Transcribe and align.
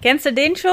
Kennst 0.00 0.26
du 0.26 0.32
den 0.32 0.54
schon? 0.54 0.70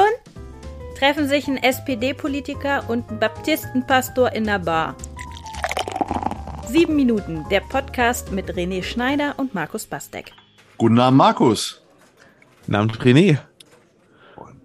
Treffen 0.99 1.27
sich 1.27 1.47
ein 1.47 1.57
SPD-Politiker 1.57 2.87
und 2.87 3.09
ein 3.09 3.19
Baptistenpastor 3.19 4.31
in 4.33 4.43
der 4.43 4.59
Bar. 4.59 4.95
Sieben 6.67 6.95
Minuten, 6.95 7.43
der 7.49 7.61
Podcast 7.61 8.31
mit 8.31 8.53
René 8.53 8.83
Schneider 8.83 9.33
und 9.37 9.55
Markus 9.55 9.87
Bastek. 9.87 10.31
Guten 10.77 10.99
Abend, 10.99 11.17
Markus. 11.17 11.81
Guten 12.67 12.75
Abend, 12.75 12.99
René. 12.99 13.39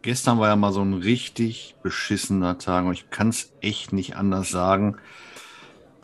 Gestern 0.03 0.39
war 0.39 0.49
ja 0.49 0.57
mal 0.57 0.75
so 0.75 0.83
ein 0.83 0.93
richtig 0.93 1.75
beschissener 1.83 2.59
Tag 2.59 2.85
und 2.85 2.93
ich 2.93 3.09
kann 3.09 3.31
es 3.31 3.55
echt 3.63 3.95
nicht 3.95 4.17
anders 4.17 4.51
sagen. 4.51 4.99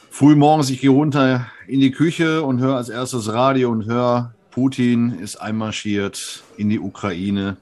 Früh 0.08 0.34
morgens, 0.34 0.70
ich 0.70 0.80
gehe 0.80 0.88
runter 0.88 1.46
in 1.66 1.80
die 1.80 1.90
Küche 1.90 2.42
und 2.42 2.60
höre 2.60 2.76
als 2.76 2.88
erstes 2.88 3.30
Radio 3.30 3.70
und 3.70 3.84
höre, 3.84 4.34
Putin 4.50 5.10
ist 5.10 5.36
einmarschiert 5.36 6.42
in 6.56 6.70
die 6.70 6.80
Ukraine. 6.80 7.58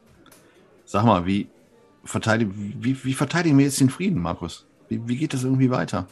Sag 0.95 1.05
mal, 1.05 1.27
wie, 1.27 1.49
verteidig, 2.05 2.51
wie, 2.55 3.03
wie 3.03 3.15
verteidigen 3.15 3.59
wir 3.59 3.65
jetzt 3.65 3.81
den 3.81 3.91
Frieden, 3.91 4.23
Markus? 4.23 4.65
Wie, 4.89 5.01
wie 5.09 5.17
geht 5.17 5.35
das 5.35 5.43
irgendwie 5.43 5.69
weiter? 5.69 6.07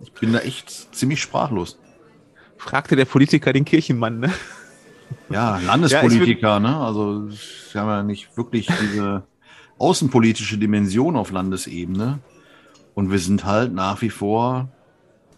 Ich 0.00 0.12
bin 0.12 0.32
da 0.32 0.40
echt 0.40 0.92
ziemlich 0.92 1.22
sprachlos. 1.22 1.78
Fragte 2.56 2.96
der 2.96 3.04
Politiker 3.04 3.52
den 3.52 3.64
Kirchenmann, 3.64 4.18
ne? 4.18 4.32
Ja, 5.30 5.58
Landespolitiker, 5.64 6.48
ja, 6.48 6.58
ne? 6.58 6.76
Also, 6.76 7.28
wir 7.28 7.80
haben 7.80 7.88
ja 7.88 8.02
nicht 8.02 8.36
wirklich 8.36 8.66
diese 8.66 9.22
außenpolitische 9.78 10.58
Dimension 10.58 11.14
auf 11.14 11.30
Landesebene. 11.30 12.18
Und 12.96 13.12
wir 13.12 13.20
sind 13.20 13.44
halt 13.44 13.72
nach 13.72 14.02
wie 14.02 14.10
vor, 14.10 14.68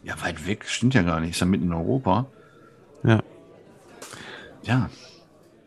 ja, 0.05 0.15
weit 0.23 0.47
weg, 0.47 0.65
stimmt 0.67 0.95
ja 0.95 1.03
gar 1.03 1.21
nicht, 1.21 1.33
ist 1.33 1.41
ja 1.41 1.47
mitten 1.47 1.67
in 1.67 1.75
Europa. 1.75 2.25
Ja. 3.05 3.23
Ja. 4.63 4.89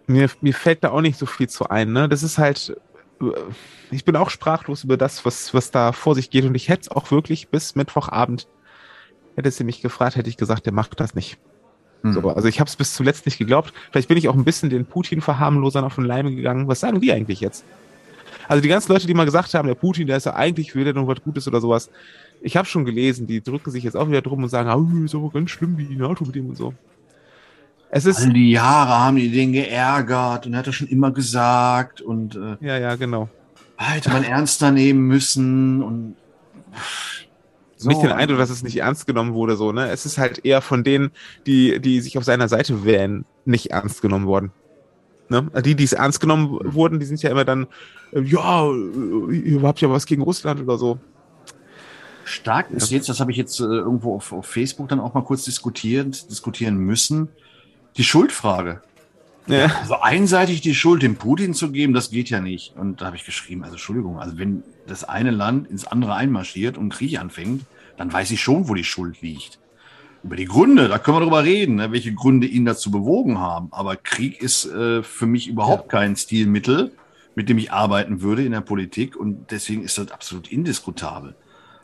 Mir, 0.07 0.31
mir 0.41 0.55
fällt 0.55 0.83
da 0.83 0.89
auch 0.89 1.01
nicht 1.01 1.19
so 1.19 1.27
viel 1.27 1.47
zu 1.47 1.69
ein, 1.69 1.93
ne? 1.93 2.09
Das 2.09 2.23
ist 2.23 2.39
halt, 2.39 2.75
ich 3.91 4.05
bin 4.05 4.15
auch 4.15 4.29
sprachlos 4.29 4.83
über 4.83 4.97
das, 4.97 5.25
was, 5.25 5.53
was 5.53 5.71
da 5.71 5.91
vor 5.91 6.15
sich 6.15 6.29
geht. 6.29 6.45
Und 6.45 6.55
ich 6.55 6.69
hätte 6.69 6.81
es 6.81 6.89
auch 6.89 7.11
wirklich 7.11 7.49
bis 7.49 7.75
Mittwochabend, 7.75 8.47
hätte 9.35 9.51
sie 9.51 9.63
mich 9.63 9.81
gefragt, 9.81 10.15
hätte 10.15 10.29
ich 10.29 10.37
gesagt, 10.37 10.65
der 10.65 10.73
macht 10.73 10.99
das 10.99 11.15
nicht. 11.15 11.37
Mhm. 12.03 12.13
So, 12.13 12.29
also 12.29 12.47
ich 12.47 12.59
habe 12.59 12.69
es 12.69 12.75
bis 12.75 12.93
zuletzt 12.93 13.25
nicht 13.25 13.37
geglaubt. 13.37 13.73
Vielleicht 13.91 14.07
bin 14.07 14.17
ich 14.17 14.29
auch 14.29 14.35
ein 14.35 14.45
bisschen 14.45 14.69
den 14.69 14.85
Putin-Verharmlosern 14.85 15.83
auf 15.83 15.95
den 15.95 16.05
Leim 16.05 16.35
gegangen. 16.35 16.67
Was 16.67 16.79
sagen 16.79 17.01
die 17.01 17.11
eigentlich 17.11 17.41
jetzt? 17.41 17.63
Also 18.47 18.61
die 18.61 18.69
ganzen 18.69 18.91
Leute, 18.91 19.05
die 19.05 19.13
mal 19.13 19.25
gesagt 19.25 19.53
haben, 19.53 19.67
der 19.67 19.75
Putin, 19.75 20.07
der 20.07 20.17
ist 20.17 20.25
ja 20.25 20.35
eigentlich, 20.35 20.73
will 20.75 20.83
der 20.83 20.93
noch 20.93 21.07
was 21.07 21.21
Gutes 21.21 21.47
oder 21.47 21.61
sowas. 21.61 21.89
Ich 22.41 22.57
habe 22.57 22.67
schon 22.67 22.85
gelesen, 22.85 23.27
die 23.27 23.41
drücken 23.41 23.69
sich 23.69 23.83
jetzt 23.83 23.95
auch 23.95 24.07
wieder 24.07 24.21
drum 24.21 24.41
und 24.41 24.49
sagen, 24.49 25.05
ist 25.05 25.13
aber 25.13 25.29
ganz 25.29 25.51
schlimm, 25.51 25.77
wie 25.77 25.85
die 25.85 25.95
NATO 25.95 26.25
mit 26.25 26.35
dem 26.35 26.49
und 26.49 26.55
so. 26.55 26.73
Es 27.91 28.05
ist 28.05 28.25
All 28.25 28.33
die 28.33 28.51
Jahre 28.51 28.99
haben 28.99 29.17
die 29.17 29.31
den 29.31 29.51
geärgert 29.51 30.45
und 30.45 30.53
er 30.53 30.59
hat 30.59 30.67
das 30.67 30.75
schon 30.75 30.87
immer 30.87 31.11
gesagt 31.11 32.01
und 32.01 32.35
äh, 32.35 32.57
ja, 32.61 32.77
ja, 32.77 32.95
genau. 32.95 33.29
Hätte 33.77 34.09
man 34.09 34.23
ernster 34.23 34.71
nehmen 34.71 35.07
müssen 35.07 35.81
und 35.81 36.15
so. 37.77 37.87
Nicht 37.87 38.03
den 38.03 38.11
Eindruck, 38.11 38.37
dass 38.37 38.49
es 38.49 38.61
nicht 38.61 38.77
ernst 38.77 39.07
genommen 39.07 39.33
wurde, 39.33 39.55
so, 39.55 39.71
ne? 39.71 39.89
Es 39.89 40.05
ist 40.05 40.17
halt 40.17 40.45
eher 40.45 40.61
von 40.61 40.83
denen, 40.83 41.11
die, 41.47 41.79
die 41.79 42.01
sich 42.01 42.17
auf 42.17 42.25
seiner 42.25 42.49
Seite 42.49 42.83
wählen, 42.83 43.25
nicht 43.45 43.71
ernst 43.71 44.01
genommen 44.01 44.27
worden. 44.27 44.51
Ne? 45.29 45.49
Die, 45.63 45.75
die 45.75 45.83
es 45.85 45.93
ernst 45.93 46.19
genommen 46.19 46.59
wurden, 46.73 46.99
die 46.99 47.05
sind 47.05 47.21
ja 47.23 47.29
immer 47.29 47.45
dann, 47.45 47.67
äh, 48.11 48.21
ja, 48.21 48.69
ihr 48.69 49.61
habt 49.63 49.79
ja 49.79 49.89
was 49.89 50.05
gegen 50.05 50.23
Russland 50.23 50.59
oder 50.59 50.77
so. 50.77 50.99
Stark 52.25 52.69
ist 52.71 52.91
jetzt, 52.91 53.09
das 53.09 53.19
habe 53.19 53.31
ich 53.31 53.37
jetzt 53.37 53.59
äh, 53.59 53.63
irgendwo 53.63 54.15
auf, 54.15 54.33
auf 54.33 54.45
Facebook 54.45 54.89
dann 54.89 54.99
auch 54.99 55.13
mal 55.13 55.23
kurz 55.23 55.45
diskutiert, 55.45 56.29
diskutieren 56.29 56.77
müssen 56.77 57.29
die 57.99 58.05
Schuldfrage. 58.05 58.81
Ja. 59.47 59.65
Also 59.81 59.99
einseitig 59.99 60.61
die 60.61 60.73
Schuld 60.73 61.03
dem 61.03 61.17
Putin 61.17 61.53
zu 61.53 61.71
geben, 61.71 61.93
das 61.93 62.11
geht 62.11 62.29
ja 62.29 62.39
nicht. 62.39 62.75
Und 62.77 63.01
da 63.01 63.07
habe 63.07 63.17
ich 63.17 63.25
geschrieben, 63.25 63.63
also 63.63 63.75
Entschuldigung, 63.75 64.19
also 64.19 64.37
wenn 64.37 64.63
das 64.87 65.03
eine 65.03 65.31
Land 65.31 65.69
ins 65.69 65.85
andere 65.85 66.13
einmarschiert 66.13 66.77
und 66.77 66.89
Krieg 66.93 67.19
anfängt, 67.19 67.65
dann 67.97 68.11
weiß 68.11 68.31
ich 68.31 68.41
schon, 68.41 68.69
wo 68.69 68.73
die 68.73 68.85
Schuld 68.85 69.21
liegt. 69.21 69.59
Über 70.23 70.37
die 70.37 70.45
Gründe, 70.45 70.87
da 70.87 70.97
können 70.97 71.17
wir 71.17 71.21
drüber 71.21 71.43
reden, 71.43 71.75
ne, 71.75 71.91
welche 71.91 72.13
Gründe 72.13 72.47
ihn 72.47 72.63
dazu 72.65 72.89
bewogen 72.89 73.39
haben. 73.39 73.67
Aber 73.71 73.97
Krieg 73.97 74.41
ist 74.41 74.65
äh, 74.65 75.03
für 75.03 75.25
mich 75.25 75.47
überhaupt 75.47 75.91
ja. 75.91 75.99
kein 75.99 76.15
Stilmittel, 76.15 76.91
mit 77.35 77.49
dem 77.49 77.57
ich 77.57 77.73
arbeiten 77.73 78.21
würde 78.21 78.45
in 78.45 78.53
der 78.53 78.61
Politik. 78.61 79.17
Und 79.17 79.51
deswegen 79.51 79.83
ist 79.83 79.97
das 79.97 80.11
absolut 80.11 80.49
indiskutabel. 80.49 81.35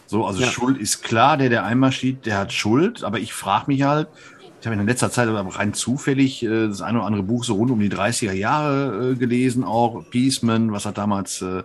So, 0.07 0.25
also 0.25 0.41
ja. 0.41 0.47
Schuld 0.47 0.77
ist 0.77 1.01
klar, 1.01 1.37
der, 1.37 1.49
der 1.49 1.65
einmarschiert, 1.65 2.25
der 2.25 2.37
hat 2.37 2.53
Schuld. 2.53 3.03
Aber 3.03 3.19
ich 3.19 3.33
frage 3.33 3.65
mich 3.67 3.83
halt, 3.83 4.07
ich 4.65 4.67
habe 4.67 4.81
in 4.81 4.87
letzter 4.87 5.11
Zeit 5.11 5.29
aber 5.29 5.55
rein 5.55 5.75
zufällig 5.75 6.41
äh, 6.41 6.67
das 6.67 6.81
eine 6.81 6.97
oder 6.97 7.05
andere 7.05 7.21
Buch 7.21 7.43
so 7.43 7.53
rund 7.53 7.69
um 7.69 7.79
die 7.79 7.89
30er 7.89 8.31
Jahre 8.31 9.11
äh, 9.11 9.15
gelesen, 9.15 9.63
auch 9.63 10.09
Peaceman, 10.09 10.71
was 10.71 10.87
hat 10.87 10.97
damals 10.97 11.43
äh, 11.43 11.61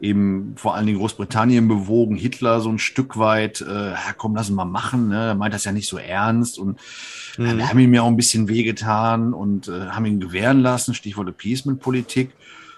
eben 0.00 0.54
vor 0.56 0.74
allen 0.74 0.86
Dingen 0.86 0.98
Großbritannien 0.98 1.68
bewogen, 1.68 2.16
Hitler 2.16 2.60
so 2.60 2.68
ein 2.68 2.80
Stück 2.80 3.16
weit, 3.16 3.60
äh, 3.60 3.92
komm, 4.16 4.34
lass 4.34 4.48
ihn 4.48 4.56
mal 4.56 4.64
machen, 4.64 5.06
ne? 5.06 5.26
er 5.26 5.34
meint 5.36 5.54
das 5.54 5.62
ja 5.62 5.70
nicht 5.70 5.88
so 5.88 5.98
ernst 5.98 6.58
und 6.58 6.80
mhm. 7.38 7.58
wir 7.58 7.68
haben 7.68 7.78
ihm 7.78 7.94
ja 7.94 8.02
auch 8.02 8.08
ein 8.08 8.16
bisschen 8.16 8.48
wehgetan 8.48 9.34
und 9.34 9.68
äh, 9.68 9.90
haben 9.90 10.06
ihn 10.06 10.18
gewähren 10.18 10.62
lassen, 10.62 10.94
Stichwort 10.94 11.28
Appeasement-Politik. 11.28 12.32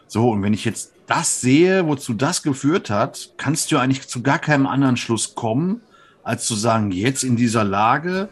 So, 0.09 0.29
und 0.29 0.43
wenn 0.43 0.53
ich 0.53 0.67
jetzt 0.67 0.93
das 1.07 1.41
sehe, 1.41 1.87
wozu 1.87 2.13
das 2.13 2.43
geführt 2.43 2.91
hat, 2.91 3.31
kannst 3.39 3.73
du 3.73 3.79
eigentlich 3.79 4.07
zu 4.09 4.23
gar 4.23 4.39
keinem 4.39 4.67
anderen 4.67 4.99
Schluss 4.99 5.35
kommen, 5.35 5.81
als 6.23 6.45
zu 6.45 6.55
sagen, 6.55 6.91
jetzt 6.91 7.25
in 7.25 7.37
dieser 7.37 7.65
Lage, 7.65 8.29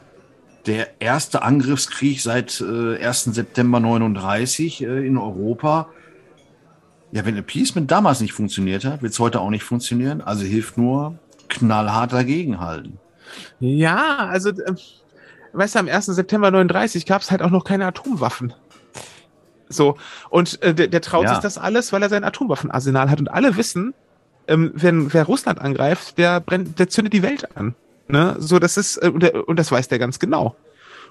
der 0.67 1.01
erste 1.01 1.43
Angriffskrieg 1.43 2.21
seit 2.21 2.61
äh, 2.61 3.03
1. 3.05 3.25
September 3.25 3.81
39 3.81 4.83
äh, 4.83 5.07
in 5.07 5.19
Europa. 5.19 5.89
Ja, 7.11 7.25
wenn 7.27 7.37
Appeasement 7.37 7.91
damals 7.91 8.21
nicht 8.21 8.33
funktioniert 8.33 8.85
hat, 8.85 9.03
wird 9.03 9.13
es 9.13 9.19
heute 9.19 9.41
auch 9.41 9.51
nicht 9.51 9.65
funktionieren. 9.65 10.21
Also 10.21 10.45
hilft 10.45 10.79
nur 10.79 11.19
knallhart 11.49 12.13
dagegenhalten. 12.13 12.99
Ja, 13.61 14.29
also, 14.29 14.51
äh, 14.51 14.75
weißt 15.53 15.75
du, 15.75 15.79
am 15.81 15.89
1. 15.89 16.07
September 16.07 16.51
39 16.51 17.07
gab 17.07 17.23
es 17.23 17.31
halt 17.31 17.43
auch 17.43 17.51
noch 17.51 17.65
keine 17.65 17.87
Atomwaffen. 17.87 18.55
So, 19.69 19.97
und 20.31 20.63
äh, 20.63 20.75
der, 20.75 20.89
der 20.89 21.01
traut 21.01 21.25
ja. 21.25 21.31
sich 21.31 21.39
das 21.39 21.59
alles, 21.59 21.93
weil 21.93 22.03
er 22.03 22.09
sein 22.09 22.25
Atomwaffenarsenal 22.25 23.11
hat. 23.11 23.21
Und 23.21 23.29
alle 23.29 23.57
wissen, 23.57 23.95
ähm, 24.49 24.73
wenn 24.75 25.13
wer 25.13 25.25
Russland 25.25 25.61
angreift, 25.61 26.19
der 26.19 26.41
brennt, 26.41 26.79
der 26.79 26.89
zündet 26.89 27.13
die 27.13 27.23
Welt 27.23 27.57
an. 27.57 27.75
Ne? 28.09 28.37
So, 28.39 28.59
das 28.59 28.77
ist, 28.77 28.97
äh, 28.99 29.09
und, 29.09 29.23
der, 29.23 29.49
und 29.49 29.59
das 29.59 29.71
weiß 29.71 29.89
der 29.89 29.99
ganz 29.99 30.19
genau. 30.19 30.57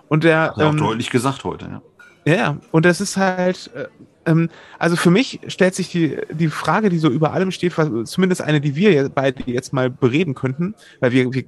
Und 0.08 0.24
der. 0.24 0.52
Hat 0.52 0.58
er 0.58 0.68
auch 0.68 0.72
ähm, 0.72 0.78
deutlich 0.78 1.10
gesagt 1.10 1.44
heute, 1.44 1.66
ja. 1.66 1.82
Ja, 2.24 2.58
und 2.72 2.86
das 2.86 3.02
ist 3.02 3.18
halt, 3.18 3.72
äh, 3.74 3.88
ähm, 4.26 4.50
also 4.78 4.96
für 4.96 5.10
mich 5.10 5.40
stellt 5.48 5.74
sich 5.74 5.90
die, 5.90 6.18
die 6.32 6.50
Frage, 6.50 6.90
die 6.90 7.00
so 7.00 7.10
über 7.10 7.34
allem 7.34 7.52
steht, 7.52 7.74
zumindest 8.06 8.42
eine, 8.42 8.62
die 8.62 8.76
wir 8.76 9.10
beide 9.10 9.44
jetzt 9.50 9.74
mal 9.74 9.90
bereden 9.90 10.36
könnten, 10.36 10.76
weil 11.00 11.12
wir, 11.12 11.34
wir 11.34 11.46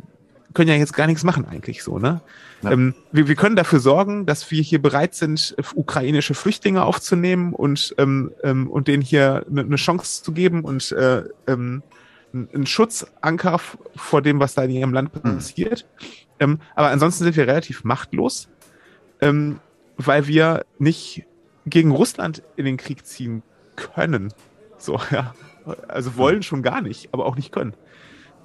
können 0.53 0.69
ja 0.69 0.75
jetzt 0.75 0.93
gar 0.93 1.07
nichts 1.07 1.23
machen 1.23 1.45
eigentlich 1.45 1.83
so, 1.83 1.99
ne? 1.99 2.21
Ja. 2.61 2.71
Ähm, 2.71 2.95
wir, 3.11 3.27
wir 3.27 3.35
können 3.35 3.55
dafür 3.55 3.79
sorgen, 3.79 4.25
dass 4.25 4.49
wir 4.49 4.61
hier 4.61 4.81
bereit 4.81 5.15
sind, 5.15 5.55
ukrainische 5.75 6.33
Flüchtlinge 6.33 6.83
aufzunehmen 6.83 7.53
und, 7.53 7.93
ähm, 7.97 8.31
ähm, 8.43 8.69
und 8.69 8.87
denen 8.87 9.03
hier 9.03 9.45
eine 9.49 9.65
ne 9.65 9.75
Chance 9.75 10.23
zu 10.23 10.31
geben 10.31 10.61
und 10.61 10.91
äh, 10.93 11.23
ähm, 11.47 11.83
ein 12.33 12.65
Schutzanker 12.65 13.59
vor 13.95 14.21
dem, 14.21 14.39
was 14.39 14.55
da 14.55 14.63
in 14.63 14.71
ihrem 14.71 14.93
Land 14.93 15.13
hm. 15.13 15.21
passiert. 15.21 15.85
Mhm. 15.99 16.07
Ähm, 16.39 16.59
aber 16.75 16.89
ansonsten 16.89 17.23
sind 17.23 17.35
wir 17.35 17.47
relativ 17.47 17.83
machtlos, 17.83 18.49
ähm, 19.21 19.59
weil 19.97 20.27
wir 20.27 20.65
nicht 20.79 21.25
gegen 21.65 21.91
Russland 21.91 22.41
in 22.55 22.65
den 22.65 22.77
Krieg 22.77 23.05
ziehen 23.05 23.43
können. 23.75 24.33
So, 24.77 24.99
ja. 25.11 25.33
Also 25.87 26.17
wollen 26.17 26.43
schon 26.43 26.61
gar 26.61 26.81
nicht, 26.81 27.13
aber 27.13 27.25
auch 27.25 27.37
nicht 27.37 27.53
können. 27.53 27.73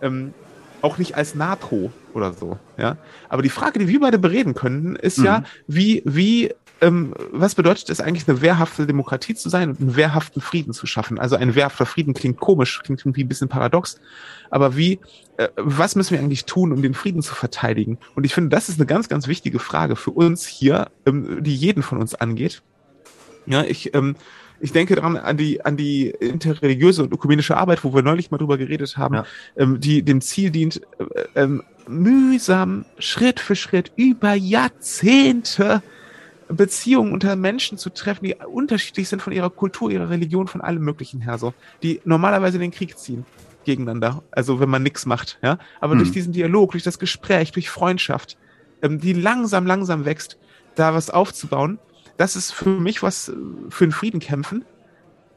Ähm, 0.00 0.34
auch 0.82 0.98
nicht 0.98 1.16
als 1.16 1.34
NATO 1.34 1.90
oder 2.14 2.32
so, 2.32 2.58
ja. 2.76 2.96
Aber 3.28 3.42
die 3.42 3.48
Frage, 3.48 3.80
die 3.80 3.88
wir 3.88 3.98
beide 3.98 4.18
bereden 4.18 4.54
könnten, 4.54 4.94
ist 4.94 5.18
mhm. 5.18 5.24
ja, 5.24 5.42
wie, 5.66 6.02
wie 6.04 6.54
ähm, 6.80 7.14
was 7.32 7.54
bedeutet 7.54 7.90
es 7.90 8.00
eigentlich, 8.00 8.28
eine 8.28 8.40
wehrhafte 8.40 8.86
Demokratie 8.86 9.34
zu 9.34 9.48
sein 9.48 9.70
und 9.70 9.80
einen 9.80 9.96
wehrhaften 9.96 10.40
Frieden 10.40 10.72
zu 10.72 10.86
schaffen? 10.86 11.18
Also 11.18 11.36
ein 11.36 11.54
wehrhafter 11.54 11.86
Frieden 11.86 12.14
klingt 12.14 12.38
komisch, 12.38 12.80
klingt 12.84 13.00
irgendwie 13.00 13.24
ein 13.24 13.28
bisschen 13.28 13.48
paradox, 13.48 14.00
aber 14.50 14.76
wie, 14.76 15.00
äh, 15.36 15.48
was 15.56 15.96
müssen 15.96 16.12
wir 16.12 16.20
eigentlich 16.20 16.44
tun, 16.44 16.72
um 16.72 16.82
den 16.82 16.94
Frieden 16.94 17.22
zu 17.22 17.34
verteidigen? 17.34 17.98
Und 18.14 18.24
ich 18.24 18.34
finde, 18.34 18.50
das 18.50 18.68
ist 18.68 18.78
eine 18.78 18.86
ganz, 18.86 19.08
ganz 19.08 19.26
wichtige 19.26 19.58
Frage 19.58 19.96
für 19.96 20.12
uns 20.12 20.46
hier, 20.46 20.90
ähm, 21.06 21.42
die 21.42 21.54
jeden 21.54 21.82
von 21.82 21.98
uns 21.98 22.14
angeht. 22.14 22.62
Ja, 23.46 23.64
ich, 23.64 23.94
ähm, 23.94 24.14
ich 24.60 24.72
denke 24.72 24.94
daran 24.94 25.16
an 25.16 25.36
die, 25.36 25.64
an 25.64 25.76
die 25.76 26.08
interreligiöse 26.10 27.02
und 27.02 27.12
ökumenische 27.12 27.56
Arbeit, 27.56 27.82
wo 27.84 27.94
wir 27.94 28.02
neulich 28.02 28.30
mal 28.30 28.38
drüber 28.38 28.58
geredet 28.58 28.96
haben, 28.96 29.16
ja. 29.16 29.24
ähm, 29.56 29.80
die 29.80 30.02
dem 30.02 30.20
Ziel 30.20 30.50
dient, 30.50 30.80
äh, 30.98 31.42
ähm, 31.42 31.62
mühsam, 31.88 32.84
Schritt 32.98 33.40
für 33.40 33.56
Schritt, 33.56 33.92
über 33.96 34.34
Jahrzehnte 34.34 35.82
Beziehungen 36.48 37.12
unter 37.12 37.36
Menschen 37.36 37.78
zu 37.78 37.90
treffen, 37.90 38.24
die 38.24 38.34
unterschiedlich 38.34 39.08
sind 39.08 39.22
von 39.22 39.32
ihrer 39.32 39.50
Kultur, 39.50 39.90
ihrer 39.90 40.10
Religion, 40.10 40.48
von 40.48 40.60
allem 40.60 40.82
Möglichen 40.82 41.20
her, 41.20 41.38
so, 41.38 41.54
die 41.82 42.00
normalerweise 42.04 42.56
in 42.56 42.62
den 42.62 42.70
Krieg 42.70 42.98
ziehen 42.98 43.24
gegeneinander, 43.64 44.22
also 44.30 44.60
wenn 44.60 44.70
man 44.70 44.82
nichts 44.82 45.04
macht, 45.04 45.38
ja, 45.42 45.58
aber 45.80 45.92
hm. 45.92 45.98
durch 45.98 46.12
diesen 46.12 46.32
Dialog, 46.32 46.72
durch 46.72 46.84
das 46.84 46.98
Gespräch, 46.98 47.52
durch 47.52 47.68
Freundschaft, 47.68 48.38
ähm, 48.82 48.98
die 48.98 49.12
langsam, 49.12 49.66
langsam 49.66 50.06
wächst, 50.06 50.38
da 50.74 50.94
was 50.94 51.10
aufzubauen, 51.10 51.78
das 52.16 52.34
ist 52.34 52.52
für 52.52 52.70
mich 52.70 53.02
was 53.02 53.28
äh, 53.28 53.34
für 53.68 53.86
den 53.86 53.92
Frieden 53.92 54.20
kämpfen, 54.20 54.64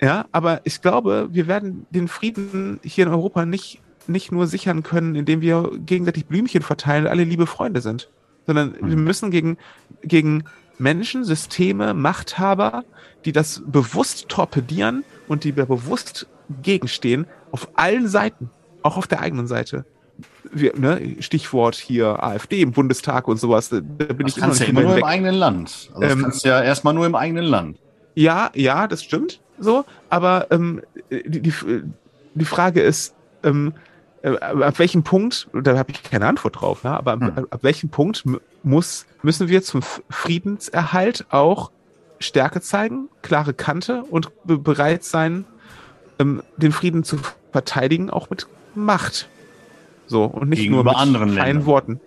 Ja, 0.02 0.26
aber 0.32 0.62
ich 0.64 0.82
glaube, 0.82 1.30
wir 1.32 1.48
werden 1.48 1.86
den 1.92 2.08
Frieden 2.08 2.80
hier 2.84 3.06
in 3.06 3.12
Europa 3.12 3.46
nicht, 3.46 3.80
nicht 4.08 4.32
nur 4.32 4.48
sichern 4.48 4.82
können, 4.82 5.16
indem 5.16 5.42
wir 5.42 5.70
gegenseitig 5.86 6.26
Blümchen 6.26 6.64
verteilen 6.64 7.06
und 7.06 7.12
alle 7.12 7.24
liebe 7.24 7.46
Freunde 7.46 7.82
sind, 7.82 8.10
sondern 8.48 8.76
wir 8.82 8.98
müssen 8.98 9.30
gegen, 9.30 9.58
gegen 10.02 10.46
Menschen, 10.82 11.24
Systeme, 11.24 11.94
Machthaber, 11.94 12.84
die 13.26 13.32
das 13.32 13.62
bewusst 13.66 14.30
torpedieren 14.30 15.04
und 15.28 15.44
die 15.44 15.52
bewusst 15.52 16.28
gegenstehen, 16.62 17.26
auf 17.52 17.70
allen 17.76 18.08
Seiten, 18.08 18.50
auch 18.82 18.98
auf 18.98 19.08
der 19.08 19.22
eigenen 19.22 19.48
Seite. 19.48 19.86
Wir, 20.52 20.76
ne, 20.76 21.16
Stichwort 21.20 21.76
hier 21.76 22.22
AfD 22.22 22.62
im 22.62 22.72
Bundestag 22.72 23.28
und 23.28 23.38
sowas. 23.38 23.70
Da 23.70 23.80
bin 23.80 24.26
das 24.26 24.36
ich 24.36 24.42
kannst 24.42 24.60
ja 24.60 24.66
immer 24.68 24.82
nur 24.82 24.98
im 24.98 25.04
eigenen 25.04 25.36
Land. 25.36 25.90
Also 25.94 26.02
das 26.02 26.12
ähm, 26.12 26.22
kannst 26.22 26.46
du 26.46 26.50
ja 26.50 26.62
erstmal 26.62 26.94
nur 26.94 27.06
im 27.06 27.16
eigenen 27.16 27.46
Land. 27.46 27.78
Ja, 28.16 28.52
ja, 28.54 28.88
das 28.88 29.04
stimmt 29.04 29.40
so, 29.62 29.86
aber 30.10 30.48
ähm, 30.52 30.82
die, 31.10 31.42
die, 31.42 31.54
die 32.34 32.46
Frage 32.46 32.82
ist, 32.82 33.14
ähm, 33.44 33.74
äh, 34.24 34.36
ab 34.38 34.80
welchem 34.80 35.04
Punkt, 35.04 35.48
da 35.54 35.78
habe 35.78 35.92
ich 35.92 36.04
keine 36.04 36.28
Antwort 36.28 36.62
drauf, 36.62 36.84
ja, 36.84 36.98
aber 36.98 37.14
hm. 37.14 37.24
ab, 37.24 37.46
ab, 37.50 37.60
welchem 37.64 37.90
Punkt 37.90 38.24
muss, 38.64 39.06
müssen 39.24 39.48
wir 39.48 39.64
zum 39.64 39.82
Friedenserhalt 40.10 41.26
auch 41.30 41.72
Stärke 42.20 42.62
zeigen, 42.62 43.10
klare 43.22 43.54
Kante 43.54 44.04
und 44.04 44.32
bereit 44.46 45.04
sein, 45.04 45.46
ähm, 46.20 46.44
den 46.58 46.72
Frieden 46.72 47.04
zu 47.04 47.18
verteidigen, 47.52 48.10
auch 48.10 48.30
mit 48.30 48.48
Macht. 48.76 49.28
So, 50.08 50.26
und 50.26 50.50
nicht 50.50 50.60
gegenüber 50.60 50.84
nur 50.84 50.92
mit 50.92 51.02
anderen 51.02 51.34
feinen 51.34 51.66
Worten. 51.66 52.00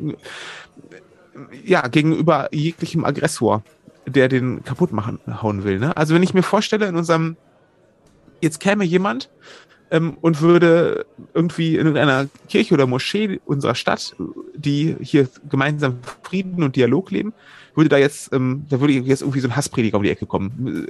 Ja, 1.65 1.89
gegenüber 1.89 2.49
jeglichem 2.53 3.05
Aggressor, 3.05 3.63
der 4.07 4.29
den 4.29 4.63
kaputt 4.63 4.93
machen, 4.93 5.19
hauen 5.43 5.65
will. 5.65 5.79
Ne? 5.79 5.97
Also 5.97 6.15
wenn 6.15 6.23
ich 6.23 6.35
mir 6.35 6.43
vorstelle, 6.43 6.87
in 6.87 6.97
unserem, 6.97 7.37
jetzt 8.41 8.61
käme 8.61 8.85
jemand 8.85 9.31
ähm, 9.95 10.19
und 10.21 10.41
würde 10.41 11.07
irgendwie 11.33 11.77
in 11.77 11.97
einer 11.97 12.29
Kirche 12.49 12.75
oder 12.75 12.87
Moschee 12.87 13.41
unserer 13.47 13.77
Stadt, 13.77 14.17
die 14.57 14.97
hier 15.01 15.29
gemeinsam 15.49 15.99
Frieden 16.23 16.65
und 16.65 16.75
Dialog 16.75 17.13
leben, 17.13 17.33
würde 17.77 17.89
da 17.89 17.97
jetzt, 17.97 18.33
ähm, 18.33 18.67
da 18.69 18.81
würde 18.81 18.93
jetzt 18.95 19.23
irgendwie 19.23 19.41
so 19.41 19.49
ein 19.49 19.57
Hassprediger 19.57 19.97
um 19.97 20.03
die 20.03 20.11
Ecke 20.11 20.27
kommen 20.27 20.89